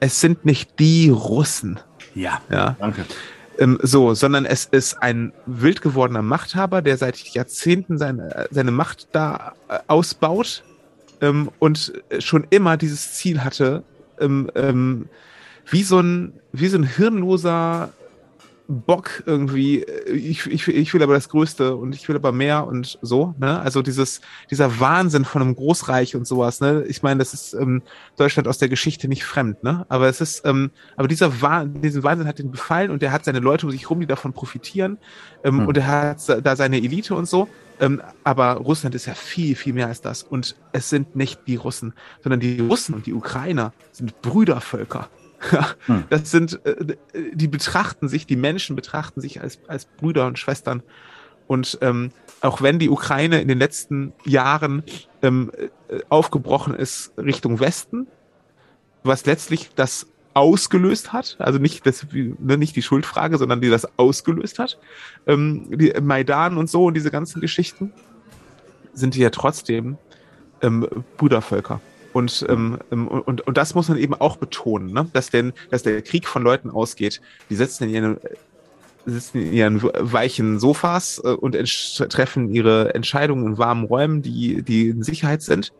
es 0.00 0.20
sind 0.20 0.44
nicht 0.44 0.78
die 0.78 1.08
Russen. 1.08 1.80
Ja, 2.14 2.42
ja. 2.50 2.76
danke. 2.78 3.06
Ähm, 3.58 3.78
so, 3.82 4.14
sondern 4.14 4.46
es 4.46 4.64
ist 4.64 5.02
ein 5.02 5.32
wild 5.46 5.80
gewordener 5.80 6.22
Machthaber, 6.22 6.82
der 6.82 6.96
seit 6.96 7.16
Jahrzehnten 7.18 7.98
seine, 7.98 8.48
seine 8.50 8.70
Macht 8.70 9.08
da 9.12 9.54
äh, 9.68 9.78
ausbaut 9.86 10.64
ähm, 11.20 11.50
und 11.58 11.92
schon 12.18 12.46
immer 12.50 12.76
dieses 12.76 13.14
Ziel 13.14 13.44
hatte, 13.44 13.84
ähm, 14.20 14.50
ähm 14.54 15.08
wie 15.70 15.82
so 15.82 15.98
ein, 15.98 16.34
wie 16.52 16.68
so 16.68 16.76
ein 16.76 16.84
hirnloser 16.84 17.90
Bock 18.66 19.22
irgendwie, 19.26 19.82
äh, 19.82 20.10
ich, 20.12 20.46
ich, 20.46 20.68
ich 20.68 20.94
will 20.94 21.02
aber 21.02 21.14
das 21.14 21.28
Größte 21.28 21.76
und 21.76 21.94
ich 21.94 22.08
will 22.08 22.16
aber 22.16 22.32
mehr 22.32 22.66
und 22.66 22.98
so, 23.02 23.34
ne? 23.38 23.60
Also 23.60 23.82
dieses, 23.82 24.20
dieser 24.50 24.80
Wahnsinn 24.80 25.24
von 25.24 25.42
einem 25.42 25.54
Großreich 25.54 26.16
und 26.16 26.26
sowas, 26.26 26.60
ne? 26.60 26.84
Ich 26.88 27.02
meine, 27.02 27.18
das 27.18 27.34
ist 27.34 27.54
ähm, 27.54 27.82
Deutschland 28.16 28.48
aus 28.48 28.58
der 28.58 28.68
Geschichte 28.68 29.06
nicht 29.08 29.24
fremd, 29.24 29.62
ne? 29.62 29.84
Aber 29.88 30.08
es 30.08 30.20
ist, 30.20 30.46
ähm, 30.46 30.70
aber 30.96 31.08
dieser 31.08 31.42
Wahnsinn, 31.42 31.82
diesen 31.82 32.02
Wahnsinn 32.02 32.26
hat 32.26 32.40
ihn 32.40 32.50
befallen 32.50 32.90
und 32.90 33.02
er 33.02 33.12
hat 33.12 33.24
seine 33.24 33.40
Leute 33.40 33.66
um 33.66 33.72
sich 33.72 33.90
rum, 33.90 34.00
die 34.00 34.06
davon 34.06 34.32
profitieren 34.32 34.98
ähm, 35.44 35.60
hm. 35.60 35.66
und 35.68 35.76
er 35.76 35.86
hat 35.86 36.46
da 36.46 36.56
seine 36.56 36.78
Elite 36.78 37.14
und 37.14 37.28
so. 37.28 37.48
Ähm, 37.80 38.00
aber 38.22 38.52
Russland 38.52 38.94
ist 38.94 39.06
ja 39.06 39.14
viel, 39.14 39.56
viel 39.56 39.72
mehr 39.72 39.88
als 39.88 40.00
das. 40.00 40.22
Und 40.22 40.56
es 40.72 40.90
sind 40.90 41.16
nicht 41.16 41.40
die 41.46 41.56
Russen, 41.56 41.92
sondern 42.22 42.40
die 42.40 42.60
Russen 42.60 42.94
und 42.94 43.06
die 43.06 43.12
Ukrainer 43.12 43.72
sind 43.90 44.22
Brüdervölker. 44.22 45.08
Hm. 45.86 46.04
Das 46.08 46.30
sind, 46.30 46.64
äh, 46.64 46.94
die 47.32 47.48
betrachten 47.48 48.08
sich, 48.08 48.26
die 48.26 48.36
Menschen 48.36 48.76
betrachten 48.76 49.20
sich 49.20 49.40
als, 49.40 49.58
als 49.68 49.84
Brüder 49.84 50.26
und 50.26 50.38
Schwestern. 50.38 50.82
Und 51.46 51.78
ähm, 51.82 52.10
auch 52.40 52.62
wenn 52.62 52.78
die 52.78 52.88
Ukraine 52.88 53.40
in 53.40 53.48
den 53.48 53.58
letzten 53.58 54.12
Jahren 54.24 54.82
ähm, 55.22 55.50
äh, 55.88 56.00
aufgebrochen 56.08 56.74
ist 56.74 57.12
Richtung 57.18 57.60
Westen, 57.60 58.06
was 59.02 59.26
letztlich 59.26 59.70
das 59.74 60.06
ausgelöst 60.32 61.12
hat, 61.12 61.36
also 61.38 61.58
nicht, 61.58 61.86
das, 61.86 62.06
ne, 62.12 62.56
nicht 62.56 62.74
die 62.74 62.82
Schuldfrage, 62.82 63.38
sondern 63.38 63.60
die 63.60 63.70
das 63.70 63.86
ausgelöst 63.98 64.58
hat, 64.58 64.78
ähm, 65.26 65.66
die 65.70 65.92
Maidan 66.00 66.56
und 66.56 66.68
so 66.68 66.86
und 66.86 66.94
diese 66.94 67.10
ganzen 67.10 67.40
Geschichten, 67.40 67.92
sind 68.92 69.14
die 69.14 69.20
ja 69.20 69.30
trotzdem 69.30 69.98
ähm, 70.62 70.88
Brudervölker. 71.16 71.80
Und, 72.14 72.46
ähm, 72.48 72.78
ähm, 72.92 73.08
und, 73.08 73.40
und 73.40 73.56
das 73.56 73.74
muss 73.74 73.88
man 73.88 73.98
eben 73.98 74.14
auch 74.14 74.36
betonen, 74.36 74.92
ne? 74.92 75.10
dass, 75.12 75.30
denn, 75.30 75.52
dass 75.70 75.82
der 75.82 76.00
Krieg 76.00 76.28
von 76.28 76.44
Leuten 76.44 76.70
ausgeht, 76.70 77.20
die 77.50 77.56
sitzen 77.56 77.84
in 77.84 77.90
ihren, 77.90 78.16
sitzen 79.04 79.40
in 79.40 79.52
ihren 79.52 79.82
weichen 79.82 80.60
Sofas 80.60 81.20
äh, 81.24 81.30
und 81.30 81.54
treffen 82.08 82.54
ihre 82.54 82.94
Entscheidungen 82.94 83.44
in 83.44 83.58
warmen 83.58 83.84
Räumen, 83.84 84.22
die, 84.22 84.62
die 84.62 84.90
in 84.90 85.02
Sicherheit 85.02 85.42
sind. 85.42 85.72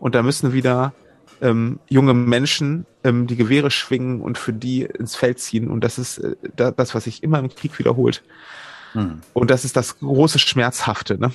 Und 0.00 0.14
da 0.14 0.22
müssen 0.22 0.54
wieder 0.54 0.94
ähm, 1.42 1.78
junge 1.90 2.14
Menschen 2.14 2.86
ähm, 3.04 3.26
die 3.26 3.36
Gewehre 3.36 3.70
schwingen 3.70 4.22
und 4.22 4.38
für 4.38 4.54
die 4.54 4.84
ins 4.84 5.14
Feld 5.14 5.40
ziehen. 5.40 5.70
Und 5.70 5.84
das 5.84 5.98
ist 5.98 6.18
äh, 6.18 6.36
das, 6.56 6.94
was 6.94 7.04
sich 7.04 7.22
immer 7.22 7.38
im 7.38 7.50
Krieg 7.50 7.78
wiederholt. 7.78 8.22
Hm. 8.92 9.20
Und 9.34 9.50
das 9.50 9.66
ist 9.66 9.76
das 9.76 9.98
große 9.98 10.38
Schmerzhafte. 10.38 11.20
Ne? 11.20 11.32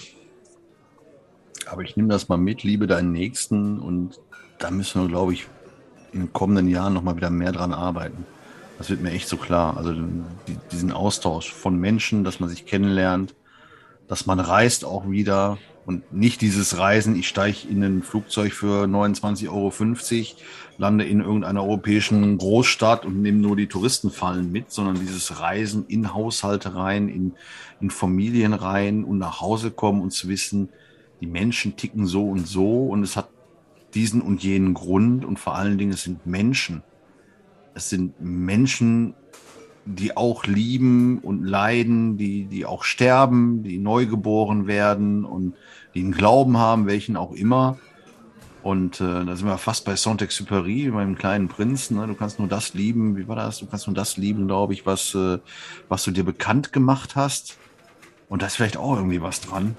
Aber 1.68 1.84
ich 1.84 1.96
nehme 1.96 2.10
das 2.10 2.28
mal 2.28 2.38
mit, 2.38 2.64
liebe 2.64 2.88
deinen 2.88 3.12
Nächsten 3.12 3.78
und 3.78 4.20
da 4.60 4.72
müssen 4.72 5.02
wir, 5.02 5.08
glaube 5.08 5.34
ich, 5.34 5.48
in 6.12 6.22
den 6.22 6.34
kommenden 6.34 6.68
Jahren 6.68 6.94
nochmal 6.94 7.16
wieder 7.16 7.30
mehr 7.30 7.52
dran 7.52 7.74
arbeiten. 7.74 8.26
Das 8.78 8.90
wird 8.90 9.02
mir 9.02 9.12
echt 9.12 9.28
so 9.28 9.38
klar. 9.38 9.78
Also 9.78 9.94
die, 9.94 10.58
diesen 10.72 10.92
Austausch 10.92 11.52
von 11.52 11.80
Menschen, 11.80 12.24
dass 12.24 12.40
man 12.40 12.50
sich 12.50 12.66
kennenlernt, 12.66 13.36
dass 14.08 14.26
man 14.26 14.40
reist 14.40 14.86
auch 14.86 15.10
wieder. 15.10 15.58
Und 15.86 16.14
nicht 16.14 16.42
dieses 16.42 16.78
Reisen, 16.78 17.18
ich 17.18 17.30
steige 17.30 17.68
in 17.70 17.82
ein 17.82 18.04
Flugzeug 18.04 18.52
für 18.52 18.86
29,50 18.86 19.48
Euro, 19.50 19.72
lande 20.78 21.06
in 21.06 21.22
irgendeiner 21.22 21.64
europäischen 21.64 22.38
Großstadt 22.38 23.06
und 23.06 23.22
nehme 23.22 23.38
nur 23.38 23.56
die 23.56 23.68
Touristenfallen 23.68 24.52
mit, 24.52 24.70
sondern 24.70 25.00
dieses 25.00 25.40
Reisen 25.40 25.86
in 25.88 26.14
Haushalte 26.14 26.76
rein, 26.76 27.08
in, 27.08 27.36
in 27.80 27.90
Familien 27.90 28.54
rein 28.54 29.06
und 29.06 29.18
nach 29.18 29.40
Hause 29.40 29.72
kommen 29.72 30.02
und 30.02 30.12
zu 30.12 30.28
wissen, 30.28 30.70
die 31.22 31.28
Menschen 31.28 31.78
ticken 31.78 32.06
so 32.06 32.28
und 32.28 32.48
so 32.48 32.88
und 32.88 33.02
es 33.02 33.16
hat 33.16 33.30
diesen 33.98 34.22
und 34.22 34.44
jenen 34.44 34.76
Grund 34.76 35.26
und 35.26 35.40
vor 35.40 35.56
allen 35.56 35.80
Dingen 35.80 35.92
es 35.92 36.04
sind 36.04 36.28
Menschen. 36.28 36.84
Es 37.74 37.90
sind 37.90 38.22
Menschen, 38.22 39.16
die 39.86 40.16
auch 40.16 40.46
lieben 40.46 41.18
und 41.18 41.44
leiden, 41.44 42.16
die, 42.16 42.46
die 42.46 42.66
auch 42.68 42.84
sterben, 42.84 43.64
die 43.64 43.80
neu 43.80 44.06
geboren 44.06 44.68
werden 44.68 45.26
und 45.26 45.56
die 45.96 46.02
einen 46.02 46.12
Glauben 46.12 46.58
haben, 46.58 46.86
welchen 46.86 47.18
auch 47.18 47.32
immer. 47.32 47.80
Und 48.62 49.02
äh, 49.02 49.26
da 49.26 49.36
sind 49.36 49.48
wir 49.48 49.58
fast 49.58 49.84
bei 49.84 49.96
Saint-Exupéry, 49.96 50.92
beim 50.92 51.16
kleinen 51.16 51.48
Prinzen. 51.48 51.98
Ne? 51.98 52.06
Du 52.06 52.14
kannst 52.14 52.38
nur 52.38 52.48
das 52.48 52.76
lieben, 52.76 53.18
wie 53.18 53.28
war 53.28 53.36
das? 53.36 53.60
Du 53.60 53.66
kannst 53.66 53.88
nur 53.88 53.96
das 53.96 54.18
lieben, 54.18 54.46
glaube 54.46 54.74
ich, 54.74 54.86
was, 54.86 55.16
äh, 55.16 55.40
was 55.90 56.04
du 56.04 56.12
dir 56.12 56.24
bekannt 56.24 56.72
gemacht 56.72 57.16
hast. 57.16 57.58
Und 58.30 58.44
da 58.44 58.46
ist 58.46 58.58
vielleicht 58.58 58.78
auch 58.78 58.96
irgendwie 58.96 59.22
was 59.24 59.42
dran. 59.42 59.76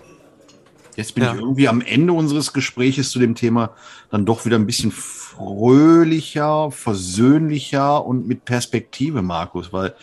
Jetzt 0.98 1.14
bin 1.14 1.22
ja. 1.22 1.32
ich 1.32 1.40
irgendwie 1.40 1.68
am 1.68 1.80
Ende 1.80 2.12
unseres 2.12 2.52
Gespräches 2.52 3.10
zu 3.10 3.20
dem 3.20 3.36
Thema 3.36 3.70
dann 4.10 4.26
doch 4.26 4.44
wieder 4.44 4.56
ein 4.56 4.66
bisschen 4.66 4.90
fröhlicher, 4.90 6.72
versöhnlicher 6.72 8.04
und 8.04 8.26
mit 8.26 8.44
Perspektive, 8.44 9.22
Markus, 9.22 9.72
weil 9.72 9.94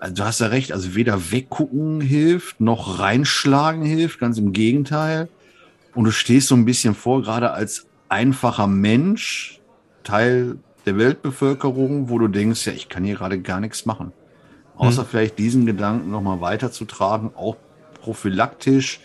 also 0.00 0.14
du 0.14 0.24
hast 0.24 0.40
ja 0.40 0.46
recht, 0.46 0.72
also 0.72 0.94
weder 0.94 1.30
weggucken 1.30 2.00
hilft, 2.00 2.58
noch 2.58 3.00
reinschlagen 3.00 3.84
hilft, 3.84 4.18
ganz 4.18 4.38
im 4.38 4.54
Gegenteil. 4.54 5.28
Und 5.94 6.04
du 6.04 6.10
stehst 6.10 6.48
so 6.48 6.54
ein 6.54 6.64
bisschen 6.64 6.94
vor, 6.94 7.20
gerade 7.20 7.50
als 7.50 7.86
einfacher 8.08 8.66
Mensch, 8.66 9.60
Teil 10.04 10.56
der 10.86 10.96
Weltbevölkerung, 10.96 12.08
wo 12.08 12.18
du 12.18 12.28
denkst, 12.28 12.66
ja, 12.66 12.72
ich 12.72 12.88
kann 12.88 13.04
hier 13.04 13.16
gerade 13.16 13.40
gar 13.40 13.60
nichts 13.60 13.84
machen. 13.84 14.14
Außer 14.76 15.02
hm. 15.02 15.08
vielleicht 15.10 15.38
diesen 15.38 15.66
Gedanken 15.66 16.10
nochmal 16.10 16.40
weiterzutragen, 16.40 17.32
auch 17.36 17.56
prophylaktisch, 18.00 19.00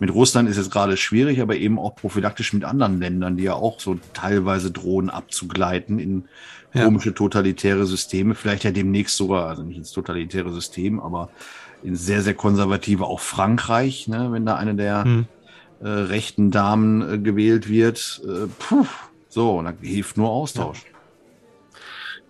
mit 0.00 0.12
Russland 0.12 0.48
ist 0.48 0.56
es 0.56 0.70
gerade 0.70 0.96
schwierig, 0.96 1.40
aber 1.40 1.56
eben 1.56 1.78
auch 1.78 1.94
prophylaktisch 1.94 2.52
mit 2.52 2.64
anderen 2.64 2.98
Ländern, 2.98 3.36
die 3.36 3.44
ja 3.44 3.54
auch 3.54 3.78
so 3.78 3.98
teilweise 4.14 4.70
drohen 4.70 5.10
abzugleiten 5.10 5.98
in 5.98 6.24
komische 6.72 7.14
totalitäre 7.14 7.86
Systeme. 7.86 8.34
Vielleicht 8.34 8.64
ja 8.64 8.70
demnächst 8.70 9.16
sogar, 9.16 9.48
also 9.48 9.62
nicht 9.62 9.76
ins 9.76 9.92
totalitäre 9.92 10.52
System, 10.52 11.00
aber 11.00 11.30
in 11.82 11.96
sehr, 11.96 12.22
sehr 12.22 12.34
konservative, 12.34 13.04
auch 13.04 13.20
Frankreich, 13.20 14.08
ne, 14.08 14.28
wenn 14.32 14.46
da 14.46 14.56
eine 14.56 14.74
der 14.74 15.04
hm. 15.04 15.26
äh, 15.80 15.88
rechten 15.88 16.50
Damen 16.50 17.14
äh, 17.14 17.18
gewählt 17.18 17.68
wird. 17.68 18.22
Äh, 18.24 18.46
puh, 18.58 18.86
so, 19.28 19.58
und 19.58 19.64
da 19.66 19.74
hilft 19.80 20.16
nur 20.16 20.30
Austausch. 20.30 20.84
Ja. 20.84 20.89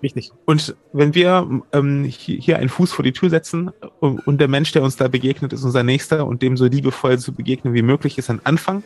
Richtig. 0.03 0.33
Und 0.47 0.75
wenn 0.93 1.15
wir 1.15 1.63
ähm, 1.73 2.05
hier 2.05 2.59
einen 2.59 2.71
Fuß 2.71 2.93
vor 2.93 3.03
die 3.03 3.13
Tür 3.13 3.29
setzen 3.29 3.71
und 4.01 4.41
der 4.41 4.49
Mensch, 4.49 4.73
der 4.73 4.83
uns 4.83 4.97
da 4.97 5.09
begegnet, 5.09 5.53
ist 5.53 5.63
unser 5.63 5.83
Nächster 5.83 6.27
und 6.27 6.41
dem 6.41 6.57
so 6.57 6.65
liebevoll 6.67 7.19
zu 7.19 7.33
begegnen 7.33 7.75
wie 7.75 7.83
möglich, 7.83 8.17
ist 8.17 8.31
ein 8.31 8.41
Anfang. 8.45 8.83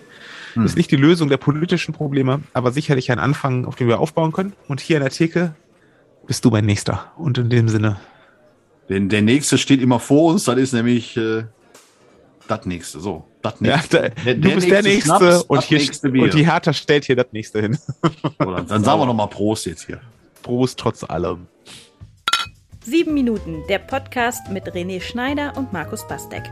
Hm. 0.55 0.65
Ist 0.65 0.77
nicht 0.77 0.91
die 0.91 0.97
Lösung 0.97 1.29
der 1.29 1.37
politischen 1.37 1.95
Probleme, 1.95 2.43
aber 2.53 2.73
sicherlich 2.73 3.13
ein 3.13 3.19
Anfang, 3.19 3.65
auf 3.65 3.77
den 3.77 3.87
wir 3.89 4.01
aufbauen 4.01 4.33
können. 4.33 4.55
Und 4.69 4.81
hier 4.81 4.97
in 4.97 5.03
der 5.03 5.13
Theke 5.13 5.55
bist 6.27 6.45
du 6.45 6.51
mein 6.51 6.67
Nächster. 6.67 7.13
Und 7.17 7.39
in 7.39 7.51
dem 7.51 7.69
Sinne. 7.69 8.01
Denn 8.89 9.09
der 9.09 9.23
Nächste 9.23 9.57
steht 9.57 9.81
immer 9.81 10.01
vor 10.01 10.33
uns, 10.33 10.45
das 10.45 10.59
ist 10.59 10.73
nämlich 10.73 11.17
äh, 11.17 11.45
das 12.49 12.67
Nächste. 12.67 13.01
So, 13.01 13.25
das 13.41 13.61
Nächste. 13.61 13.97
Ja, 13.99 14.09
der, 14.25 14.35
du 14.35 14.55
bist 14.55 14.69
der 14.69 14.83
Nächste 14.83 15.17
Schnaps, 15.17 15.43
und, 15.43 15.63
hier, 15.63 15.81
und 16.23 16.35
die 16.35 16.45
Hertha 16.45 16.73
stellt 16.73 17.05
hier 17.05 17.17
das 17.17 17.29
Nächste 17.33 17.61
hin. 17.61 17.79
Oder, 18.41 18.63
dann 18.63 18.85
sagen 18.85 19.01
wir 19.01 19.07
nochmal 19.07 19.29
Prost 19.29 19.67
jetzt 19.67 19.87
hier. 19.87 20.01
Prost 20.45 20.79
trotz 20.79 21.03
allem. 21.03 21.49
Sieben 22.83 23.15
Minuten, 23.15 23.65
der 23.71 23.79
Podcast 23.79 24.51
mit 24.51 24.65
René 24.67 25.01
Schneider 25.01 25.55
und 25.57 25.73
Markus 25.73 26.07
Bastek. 26.07 26.43